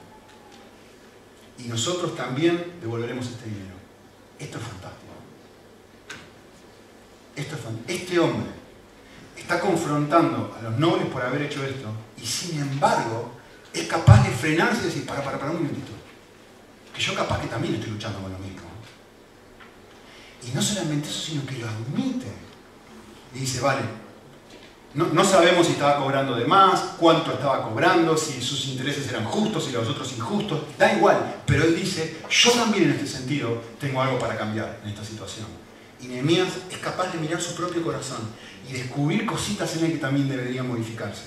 [1.58, 3.73] Y nosotros también devolveremos este dinero.
[4.38, 5.12] Esto es fantástico.
[7.36, 8.00] Esto es.
[8.00, 8.50] Este hombre
[9.36, 13.32] está confrontando a los nobles por haber hecho esto y sin embargo
[13.72, 15.92] es capaz de frenarse y decir, para, para, para un minutito.
[16.94, 18.62] Que yo capaz que también estoy luchando con lo mismo.
[20.46, 22.28] Y no solamente eso, sino que lo admite.
[23.34, 23.82] Y dice, vale,
[24.94, 29.64] no, sabemos si estaba cobrando de más, cuánto estaba cobrando, si sus intereses eran justos,
[29.64, 31.42] si los otros injustos, da igual.
[31.44, 35.46] Pero él dice, yo también en este sentido tengo algo para cambiar en esta situación.
[36.00, 38.20] Y Nehemías es capaz de mirar su propio corazón
[38.68, 41.24] y descubrir cositas en él que también deberían modificarse.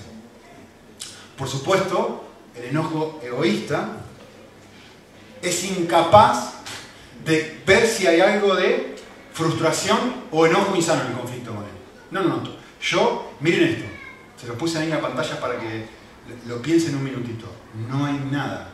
[1.36, 3.88] Por supuesto, el enojo egoísta,
[5.42, 6.54] es incapaz
[7.24, 8.96] de ver si hay algo de
[9.32, 11.70] frustración o enojo insano en el conflicto con él.
[12.10, 12.58] No, no, no.
[12.80, 13.84] Yo, miren esto,
[14.40, 15.86] se lo puse ahí en la pantalla para que
[16.46, 17.46] lo piensen un minutito.
[17.88, 18.70] No hay nada,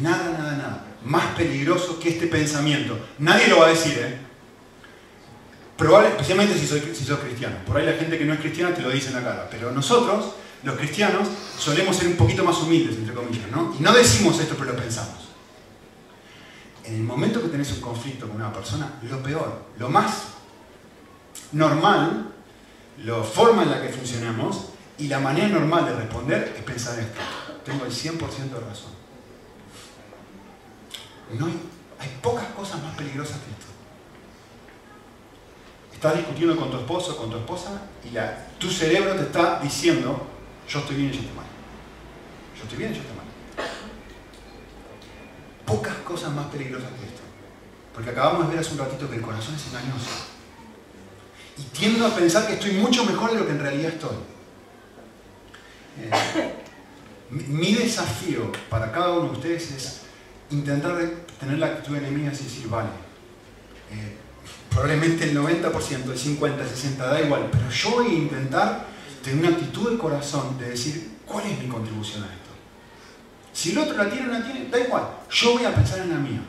[0.00, 2.98] nada, nada, nada más peligroso que este pensamiento.
[3.18, 4.18] Nadie lo va a decir, ¿eh?
[5.76, 7.56] Probable, especialmente si, sos cristiano.
[7.66, 9.48] Por ahí la gente que no es cristiana te lo dice en la cara.
[9.50, 13.74] Pero nosotros los cristianos solemos ser un poquito más humildes, entre comillas, ¿no?
[13.78, 15.28] Y no decimos esto, pero lo pensamos.
[16.84, 20.28] En el momento que tenés un conflicto con una persona, lo peor, lo más
[21.52, 22.32] normal,
[23.04, 24.66] la forma en la que funcionamos
[24.98, 27.20] y la manera normal de responder es pensar esto.
[27.64, 28.92] Tengo el 100% de razón.
[31.38, 31.60] No hay,
[31.98, 33.66] hay pocas cosas más peligrosas que esto.
[35.92, 38.14] Estás discutiendo con tu esposo con tu esposa y
[38.58, 40.26] tu cerebro te está diciendo
[40.68, 41.46] yo estoy bien y yo estoy mal.
[42.56, 43.26] Yo estoy bien y yo estoy mal.
[45.64, 47.22] Pocas cosas más peligrosas que esto.
[47.94, 50.35] Porque acabamos de ver hace un ratito que el corazón es engañoso.
[51.58, 54.16] Y tiendo a pensar que estoy mucho mejor de lo que en realidad estoy.
[55.98, 56.54] Eh,
[57.30, 60.00] mi desafío para cada uno de ustedes es
[60.50, 60.96] intentar
[61.40, 62.90] tener la actitud enemiga y decir, vale,
[63.90, 64.16] eh,
[64.70, 68.86] probablemente el 90%, el 50, el 60, da igual, pero yo voy a intentar
[69.24, 72.50] tener una actitud de corazón de decir, ¿cuál es mi contribución a esto?
[73.52, 75.04] Si el otro la tiene o no la tiene, da igual.
[75.30, 76.40] Yo voy a pensar en la mía.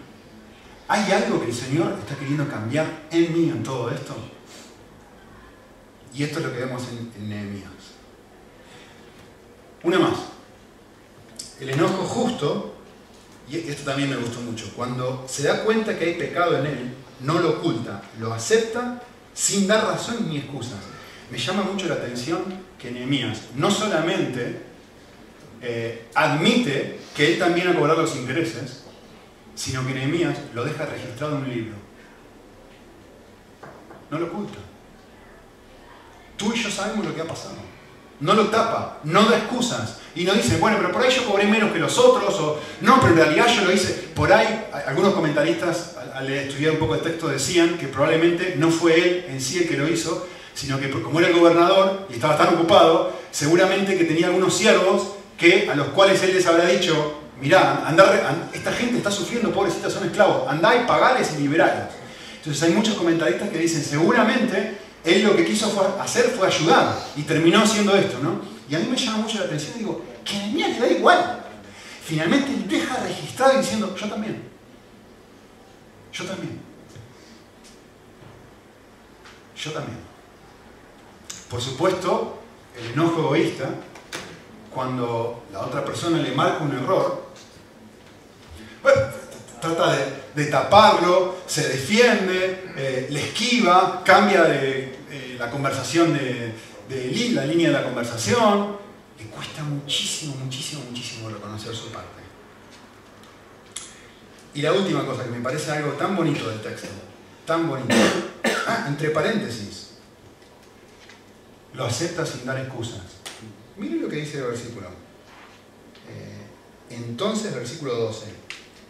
[0.90, 4.16] ¿Hay algo que el Señor está queriendo cambiar en mí en todo esto?
[6.18, 7.72] Y esto es lo que vemos en, en Nehemías.
[9.84, 10.18] Una más.
[11.60, 12.74] El enojo justo,
[13.48, 16.94] y esto también me gustó mucho, cuando se da cuenta que hay pecado en él,
[17.20, 19.02] no lo oculta, lo acepta
[19.34, 20.80] sin dar razón ni excusas.
[21.30, 22.44] Me llama mucho la atención
[22.80, 24.62] que Nehemías no solamente
[25.62, 28.84] eh, admite que él también ha cobrado los intereses,
[29.54, 31.76] sino que Nehemías lo deja registrado en un libro.
[34.10, 34.67] No lo oculta.
[36.38, 37.56] Tú y yo sabemos lo que ha pasado.
[38.20, 39.98] No lo tapa, no da excusas.
[40.16, 43.14] Y no dice, bueno, pero por ahí yo cobré menos que los otros, no, pero
[43.14, 43.94] en realidad yo lo hice.
[44.16, 48.96] Por ahí, algunos comentaristas, al estudiar un poco el texto, decían que probablemente no fue
[48.96, 52.36] él en sí el que lo hizo, sino que como era el gobernador y estaba
[52.36, 57.22] tan ocupado, seguramente que tenía algunos siervos que, a los cuales él les habrá dicho,
[57.40, 61.94] mirá, andar, esta gente está sufriendo, pobrecitas, son esclavos, andá y pagales y liberarlos.
[62.38, 64.78] Entonces hay muchos comentaristas que dicen, seguramente
[65.08, 68.42] él lo que quiso hacer fue ayudar y terminó haciendo esto, ¿no?
[68.70, 70.88] Y a mí me llama mucho la atención y digo, que a mí le da
[70.88, 71.46] igual.
[72.04, 74.44] Finalmente él deja registrado diciendo, yo también.
[76.12, 76.60] Yo también.
[79.56, 80.00] Yo también.
[81.50, 82.40] Por supuesto,
[82.78, 83.70] el enojo egoísta,
[84.74, 87.28] cuando la otra persona le marca un error,
[88.84, 89.02] bueno,
[89.62, 89.96] trata
[90.36, 94.97] de, taparlo, se defiende, eh, le esquiva, cambia de
[95.38, 96.54] la conversación de,
[96.90, 98.78] de, la línea de la conversación,
[99.18, 102.22] le cuesta muchísimo, muchísimo, muchísimo reconocer su parte.
[104.54, 106.88] Y la última cosa que me parece algo tan bonito del texto,
[107.46, 107.94] tan bonito,
[108.68, 109.92] ah, entre paréntesis,
[111.74, 113.02] lo acepta sin dar excusas.
[113.78, 114.88] Miren lo que dice el versículo.
[116.10, 116.48] Eh,
[116.90, 118.26] entonces, versículo 12,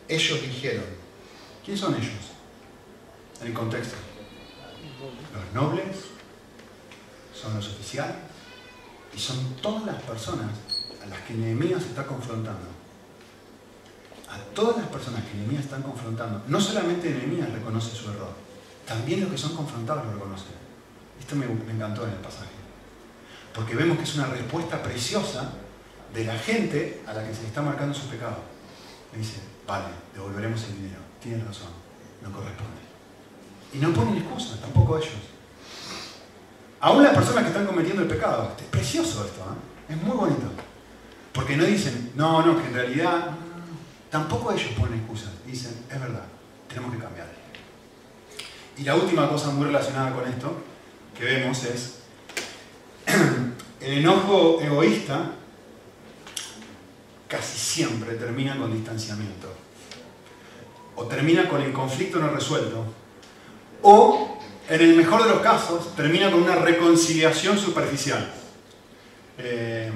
[0.08, 0.86] ellos dijeron,
[1.64, 2.32] ¿quiénes son ellos?
[3.42, 3.96] En el contexto.
[5.34, 5.98] Los nobles,
[7.42, 8.16] son los oficiales,
[9.16, 10.52] y son todas las personas
[11.04, 12.68] a las que Nehemías está confrontando.
[14.30, 18.34] A todas las personas que Nehemías están confrontando, no solamente Nehemías reconoce su error,
[18.86, 20.58] también los que son confrontados lo reconocen.
[21.20, 22.52] Esto me, encantó en el pasaje.
[23.54, 25.52] Porque vemos que es una respuesta preciosa
[26.14, 28.38] de la gente a la que se le está marcando su pecado.
[29.12, 31.00] Le dice, vale, devolveremos el dinero.
[31.22, 31.70] Tienes razón,
[32.22, 32.82] no corresponde.
[33.74, 35.37] Y no ponen excusas, tampoco ellos.
[36.88, 38.56] Aún las personas que están cometiendo el pecado.
[38.58, 39.94] Es precioso esto, ¿eh?
[39.94, 40.50] es muy bonito.
[41.34, 43.32] Porque no dicen, no, no, que en realidad
[44.10, 45.32] tampoco ellos ponen excusas.
[45.46, 46.24] Dicen, es verdad,
[46.70, 47.28] tenemos que cambiar.
[48.78, 50.62] Y la última cosa muy relacionada con esto
[51.18, 52.04] que vemos es
[53.82, 55.32] el enojo egoísta
[57.28, 59.54] casi siempre termina con distanciamiento.
[60.96, 62.86] O termina con el conflicto no resuelto.
[63.82, 64.37] O,
[64.70, 68.34] en el mejor de los casos, termina con una reconciliación superficial.
[69.38, 69.92] Eh,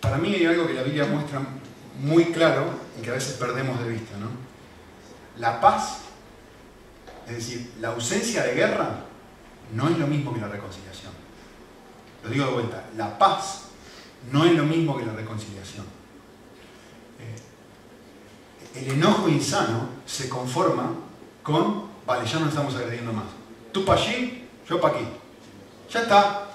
[0.00, 1.40] para mí hay algo que la Biblia muestra
[2.00, 4.16] muy claro y que a veces perdemos de vista.
[4.18, 4.28] ¿no?
[5.38, 6.00] La paz,
[7.26, 9.04] es decir, la ausencia de guerra,
[9.74, 11.12] no es lo mismo que la reconciliación.
[12.22, 13.64] Lo digo de vuelta, la paz
[14.32, 15.84] no es lo mismo que la reconciliación.
[18.74, 20.92] Eh, el enojo insano se conforma
[21.42, 23.26] con, vale, ya no estamos agrediendo más.
[23.70, 25.04] Tú para allí, yo para aquí.
[25.92, 26.48] Ya está.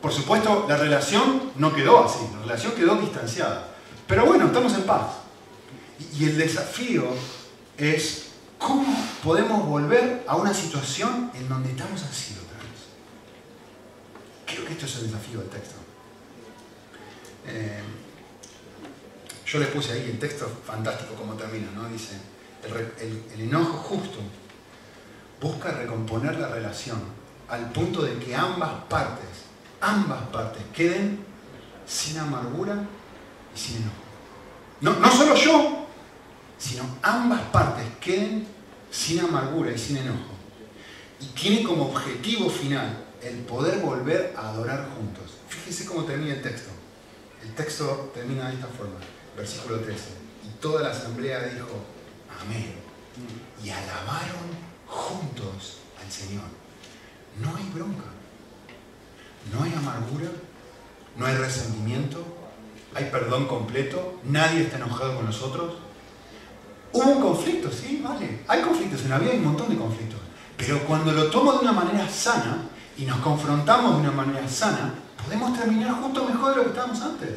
[0.00, 3.68] Por supuesto, la relación no quedó así, la relación quedó distanciada.
[4.06, 5.06] Pero bueno, estamos en paz.
[6.18, 7.04] Y el desafío
[7.76, 12.80] es cómo podemos volver a una situación en donde estamos así otra vez.
[14.46, 15.76] Creo que esto es el desafío del texto.
[17.46, 17.82] Eh,
[19.46, 21.88] yo le puse ahí el texto fantástico como termina, ¿no?
[21.88, 22.31] Dice,
[22.64, 24.18] el, enojo justo
[25.40, 27.00] busca recomponer la relación
[27.48, 29.28] al punto de que ambas partes,
[29.80, 31.24] ambas partes queden
[31.86, 32.86] sin amargura
[33.54, 33.96] y sin enojo.
[34.80, 35.86] No, no solo yo,
[36.58, 38.46] sino ambas partes queden
[38.90, 40.32] sin amargura y sin enojo.
[41.20, 45.38] Y tiene como objetivo final el poder volver a adorar juntos.
[45.48, 46.70] Fíjese cómo termina el texto.
[47.42, 48.96] El texto termina de esta forma,
[49.36, 50.00] versículo 13.
[50.44, 51.68] Y toda la asamblea dijo,
[52.40, 52.74] amén.
[53.62, 54.48] Y alabaron
[54.86, 56.44] juntos al Señor.
[57.40, 58.04] No hay bronca,
[59.52, 60.28] no hay amargura,
[61.16, 62.24] no hay resentimiento,
[62.94, 65.74] hay perdón completo, nadie está enojado con nosotros.
[66.92, 68.40] Hubo un conflicto, sí, vale.
[68.46, 70.20] Hay conflictos en la vida, hay un montón de conflictos.
[70.56, 72.68] Pero cuando lo tomo de una manera sana
[72.98, 77.00] y nos confrontamos de una manera sana, podemos terminar juntos mejor de lo que estábamos
[77.00, 77.30] antes.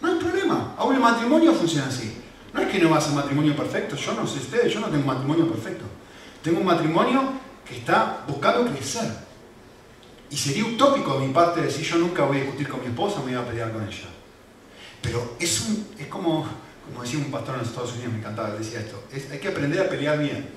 [0.00, 0.74] No hay problema.
[0.76, 2.15] Aún el matrimonio funciona así.
[2.56, 3.96] No es que no va a ser matrimonio perfecto.
[3.96, 5.84] Yo no sé ustedes, yo no tengo un matrimonio perfecto.
[6.42, 7.34] Tengo un matrimonio
[7.68, 9.04] que está buscando crecer.
[10.30, 13.18] Y sería utópico de mi parte decir yo nunca voy a discutir con mi esposa,
[13.18, 14.08] me voy a pelear con ella.
[15.02, 16.46] Pero es, un, es como,
[17.02, 19.90] decía un pastor en los Estados Unidos, me encantaba, decía esto, hay que aprender a
[19.90, 20.48] pelear bien.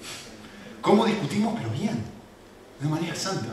[0.81, 2.01] ¿Cómo discutimos pero bien?
[2.79, 3.49] De manera santa.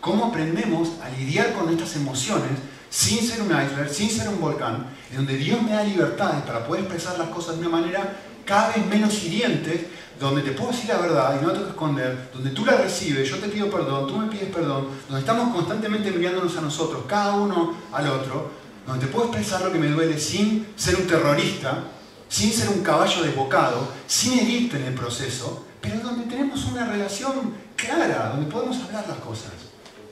[0.00, 2.52] ¿Cómo aprendemos a lidiar con estas emociones
[2.90, 6.66] sin ser un iceberg, sin ser un volcán, en donde Dios me da libertades para
[6.66, 10.88] poder expresar las cosas de una manera cada vez menos hiriente, donde te puedo decir
[10.88, 14.06] la verdad y no tengo que esconder, donde tú la recibes, yo te pido perdón,
[14.06, 18.50] tú me pides perdón, donde estamos constantemente enviándonos a nosotros, cada uno al otro,
[18.86, 21.84] donde te puedo expresar lo que me duele sin ser un terrorista,
[22.28, 27.54] sin ser un caballo desbocado, sin herirte en el proceso, pero donde tenemos una relación
[27.76, 29.52] clara, donde podemos hablar las cosas.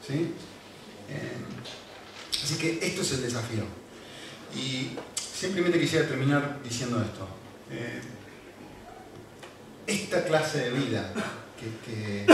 [0.07, 0.33] ¿sí?
[1.09, 1.37] Eh,
[2.47, 3.65] así que esto es el desafío.
[4.55, 7.27] Y simplemente quisiera terminar diciendo esto.
[7.73, 8.01] Eh,
[9.89, 11.13] esta clase de vida
[11.59, 12.25] que,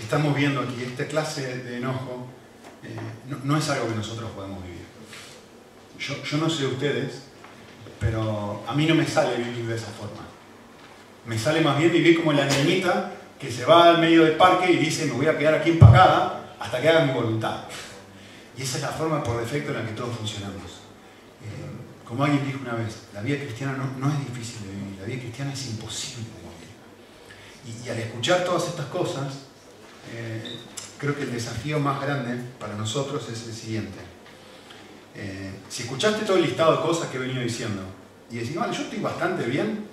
[0.00, 2.26] estamos viendo aquí, esta clase de enojo,
[2.82, 4.80] eh, no, es algo que nosotros podemos vivir.
[5.98, 7.24] Yo, yo, no sé ustedes,
[8.00, 10.26] pero a mí no me sale vivir de esa forma.
[11.26, 14.72] Me sale más bien vivir como la niñita que se va al medio del parque
[14.72, 17.64] y dice me voy a quedar aquí empacada hasta que haga mi voluntad.
[18.60, 20.70] Y esa es la forma por defecto en la que todos funcionamos.
[21.40, 25.06] Eh, como alguien dijo una vez, la vida cristiana no, es difícil de vivir, la
[25.06, 27.86] vida cristiana es imposible de vivir.
[27.86, 29.32] Y, al escuchar todas estas cosas,
[30.12, 30.58] eh,
[30.98, 33.98] creo que el desafío más grande para nosotros es el siguiente.
[35.14, 37.82] Eh, si escuchaste todo el listado de cosas que he venido diciendo
[38.30, 39.88] y decís, vale, yo estoy bastante bien,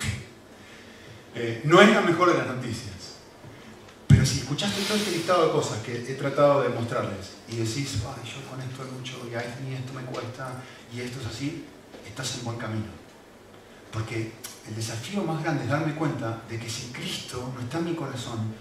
[1.64, 2.97] no es la mejor de las noticias.
[4.28, 8.50] Si escuchaste todo este listado de cosas que he tratado de mostrarles y decís, yo
[8.50, 10.52] con esto mucho y a mí esto me cuesta
[10.92, 11.64] y esto es así,
[12.06, 12.92] estás en buen camino.
[13.90, 14.32] Porque
[14.68, 17.94] el desafío más grande es darme cuenta de que si Cristo no está en mi
[17.94, 18.52] corazón,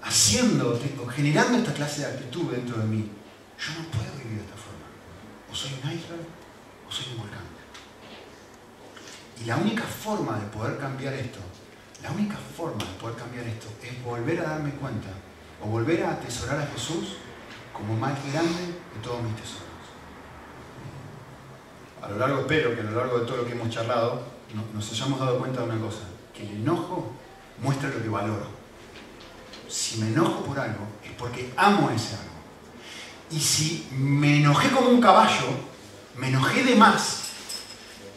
[0.00, 0.80] haciendo,
[1.14, 3.10] generando esta clase de actitud dentro de mí,
[3.58, 4.86] yo no puedo vivir de esta forma.
[5.52, 6.26] O soy un iceberg
[6.88, 7.44] o soy un volcán.
[9.42, 11.40] Y la única forma de poder cambiar esto,
[12.02, 15.08] la única forma de poder cambiar esto es volver a darme cuenta
[15.62, 17.16] o volver a atesorar a Jesús
[17.72, 19.62] como más grande de todos mis tesoros.
[22.02, 24.22] A lo largo, espero que a lo largo de todo lo que hemos charlado,
[24.74, 26.02] nos hayamos dado cuenta de una cosa,
[26.34, 27.12] que el enojo
[27.62, 28.46] muestra lo que valoro.
[29.68, 32.32] Si me enojo por algo, es porque amo ese algo.
[33.30, 35.46] Y si me enojé como un caballo,
[36.16, 37.22] me enojé de más,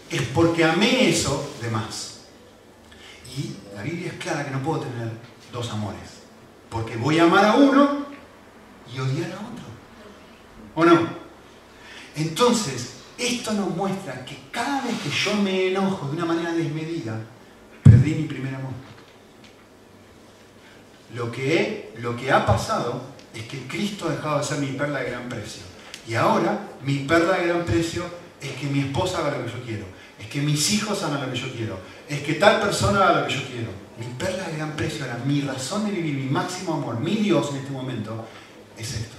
[0.10, 2.15] es porque amé eso de más.
[3.38, 5.12] Y la Biblia es clara que no puedo tener
[5.52, 6.24] dos amores,
[6.70, 8.06] porque voy a amar a uno
[8.94, 9.66] y odiar a otro.
[10.76, 11.08] ¿O no?
[12.16, 17.20] Entonces, esto nos muestra que cada vez que yo me enojo de una manera desmedida,
[17.84, 18.72] perdí mi primer amor.
[21.14, 23.02] Lo que, lo que ha pasado
[23.34, 25.64] es que Cristo ha dejado de ser mi perla de gran precio.
[26.08, 28.06] Y ahora mi perla de gran precio
[28.42, 29.86] es que mi esposa haga lo que yo quiero,
[30.26, 33.28] es que mis hijos hagan lo que yo quiero, es que tal persona haga lo
[33.28, 33.70] que yo quiero.
[34.00, 37.52] Mi perla de gran precio era mi razón de vivir, mi máximo amor, mi Dios
[37.52, 38.26] en este momento,
[38.76, 39.18] es esto.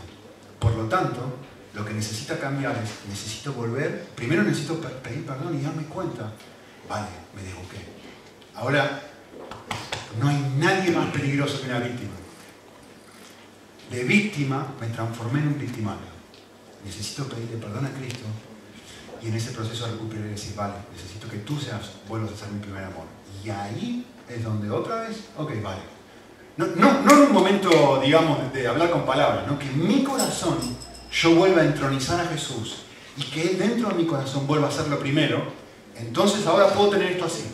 [0.59, 1.39] Por lo tanto,
[1.75, 6.33] lo que necesita cambiar es, necesito volver, primero necesito pedir perdón y darme cuenta,
[6.89, 7.79] vale, me desboqué.
[8.57, 9.03] Ahora,
[10.21, 12.15] no hay nadie más peligroso que una víctima.
[13.91, 16.17] De víctima me transformé en un victimario.
[16.85, 18.27] Necesito pedirle perdón a Cristo
[19.23, 22.49] y en ese proceso recuperar y decir, vale, necesito que tú seas, vuelvas a ser
[22.49, 23.05] mi primer amor.
[23.45, 25.81] Y ahí es donde otra vez, ok, vale.
[26.57, 29.59] No, no, no en un momento, digamos, de hablar con palabras, ¿no?
[29.59, 30.59] que mi corazón
[31.13, 32.79] yo vuelva a entronizar a Jesús
[33.17, 35.43] y que Él dentro de mi corazón vuelva a ser lo primero,
[35.97, 37.45] entonces ahora puedo tener esto así.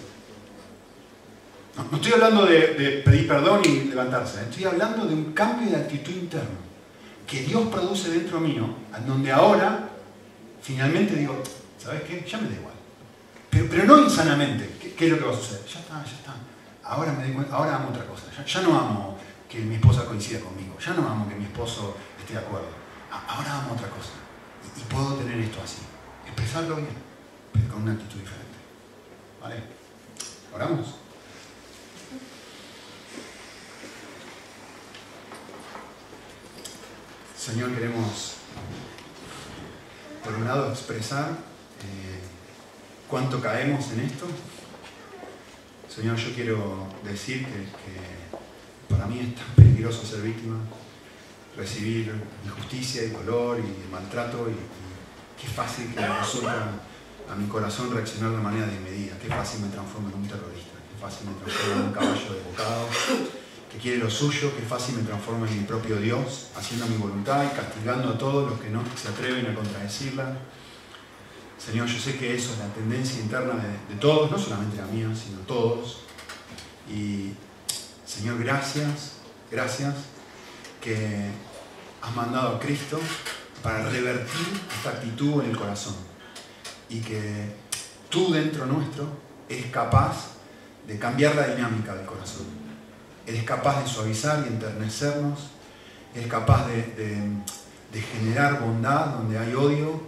[1.77, 4.47] No, estoy hablando de, pedir perdón y levantarse, ¿eh?
[4.51, 6.73] estoy hablando de un cambio de actitud interno
[7.27, 9.92] que Dios produce dentro mío, en donde ahora
[10.63, 11.43] finalmente digo,
[11.79, 12.25] ¿sabes qué?
[12.29, 12.75] Ya me da igual.
[13.51, 14.95] Pero, no insanamente.
[14.97, 15.65] ¿Qué, es lo que va a suceder?
[15.67, 16.35] Ya está, ya está.
[16.85, 18.25] Ahora, me ahora amo otra cosa.
[18.37, 20.77] Ya, ya no amo que mi esposa coincida conmigo.
[20.79, 22.83] Ya no amo que mi esposo esté de acuerdo
[23.13, 24.13] ahora amo otra cosa.
[24.77, 25.79] Y, puedo tener esto así.
[26.27, 26.97] Expresarlo bien,
[27.53, 28.59] pero con una actitud diferente.
[29.41, 29.63] ¿Vale?
[30.55, 30.95] ¿Oramos?
[37.37, 38.35] Señor, queremos,
[40.25, 42.21] por un lado, expresar eh,
[43.09, 44.27] cuánto caemos en esto.
[45.89, 50.57] Señor, yo quiero decir que, para mí es tan peligroso ser víctima
[51.57, 52.13] recibir
[52.45, 54.55] injusticia y dolor y maltrato y,
[55.41, 56.71] qué fácil que resulta
[57.29, 61.01] a mi corazón reaccionar de manera desmedida, qué fácil me transforma en un terrorista, qué
[61.01, 62.89] fácil me transforma en un caballo de bocado
[63.73, 67.45] que quiere lo suyo, qué fácil me transforma en mi propio Dios, haciendo mi voluntad
[67.45, 70.37] y castigando a todos los que no se atreven a contradecirla.
[71.59, 74.87] Señor, yo sé que eso es la tendencia interna de, de todos, no solamente la
[74.87, 76.01] mía, sino todos.
[76.89, 77.33] Y
[78.05, 79.13] Señor, gracias,
[79.51, 79.95] gracias
[80.81, 81.31] que
[82.03, 83.01] has mandado a Cristo
[83.63, 85.95] para revertir esta actitud en el corazón
[86.91, 87.55] y que
[88.11, 89.07] tú dentro nuestro
[89.49, 90.33] eres capaz
[90.87, 92.62] de cambiar la dinámica del corazón.
[93.27, 95.51] Eres capaz de suavizar y enternecernos,
[96.15, 100.01] eres capaz de, generar bondad donde hay odio,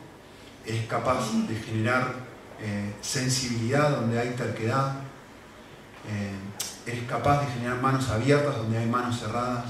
[0.67, 2.15] eres capaz de generar
[2.61, 4.97] eh, sensibilidad donde hay terquedad,
[6.09, 9.65] eh, eres capaz de generar manos abiertas donde hay manos cerradas,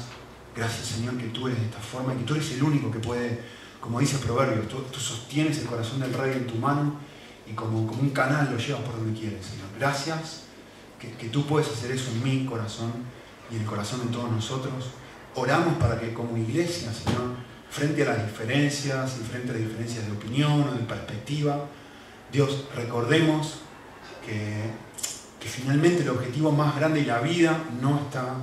[0.56, 3.00] Gracias Señor que tú eres de esta forma y que tú eres el único que
[3.00, 3.40] puede,
[3.80, 6.94] como dice el proverbio, tú, sostienes el corazón del rey en tu mano
[7.44, 9.66] y como, como un canal lo llevas por donde quieres, Señor.
[9.78, 10.42] Gracias
[11.00, 12.92] que, que tú puedes hacer eso en mi corazón
[13.50, 14.90] y el corazón de todos nosotros.
[15.34, 17.34] Oramos para que como iglesia, Señor,
[17.70, 21.66] frente a las diferencias y frente a las diferencias de opinión o de perspectiva,
[22.30, 23.60] Dios, recordemos
[24.24, 24.70] que,
[25.40, 28.36] que finalmente el objetivo más grande de la vida no está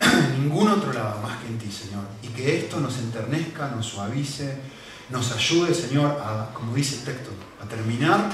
[0.00, 2.04] en ningún otro lado más que en ti, Señor.
[2.22, 4.58] Y que esto nos enternezca, nos suavice,
[5.10, 7.30] nos ayude, Señor, a, como dice el texto,
[7.62, 8.30] a terminar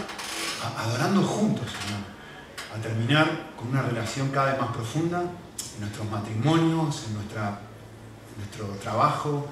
[0.79, 2.03] adorando juntos, Señor.
[2.75, 5.23] A terminar con una relación cada vez más profunda
[5.75, 7.61] en nuestros matrimonios, en, nuestra,
[8.37, 9.47] nuestro trabajo,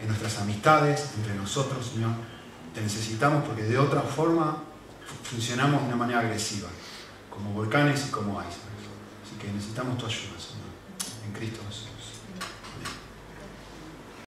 [0.00, 2.12] en nuestras amistades, entre nosotros, Señor.
[2.74, 4.62] Te necesitamos porque de otra forma
[5.22, 6.68] funcionamos de una manera agresiva,
[7.30, 8.88] como volcanes y como icebergs.
[9.24, 11.26] Así que necesitamos tu ayuda, Señor.
[11.26, 11.60] en Cristo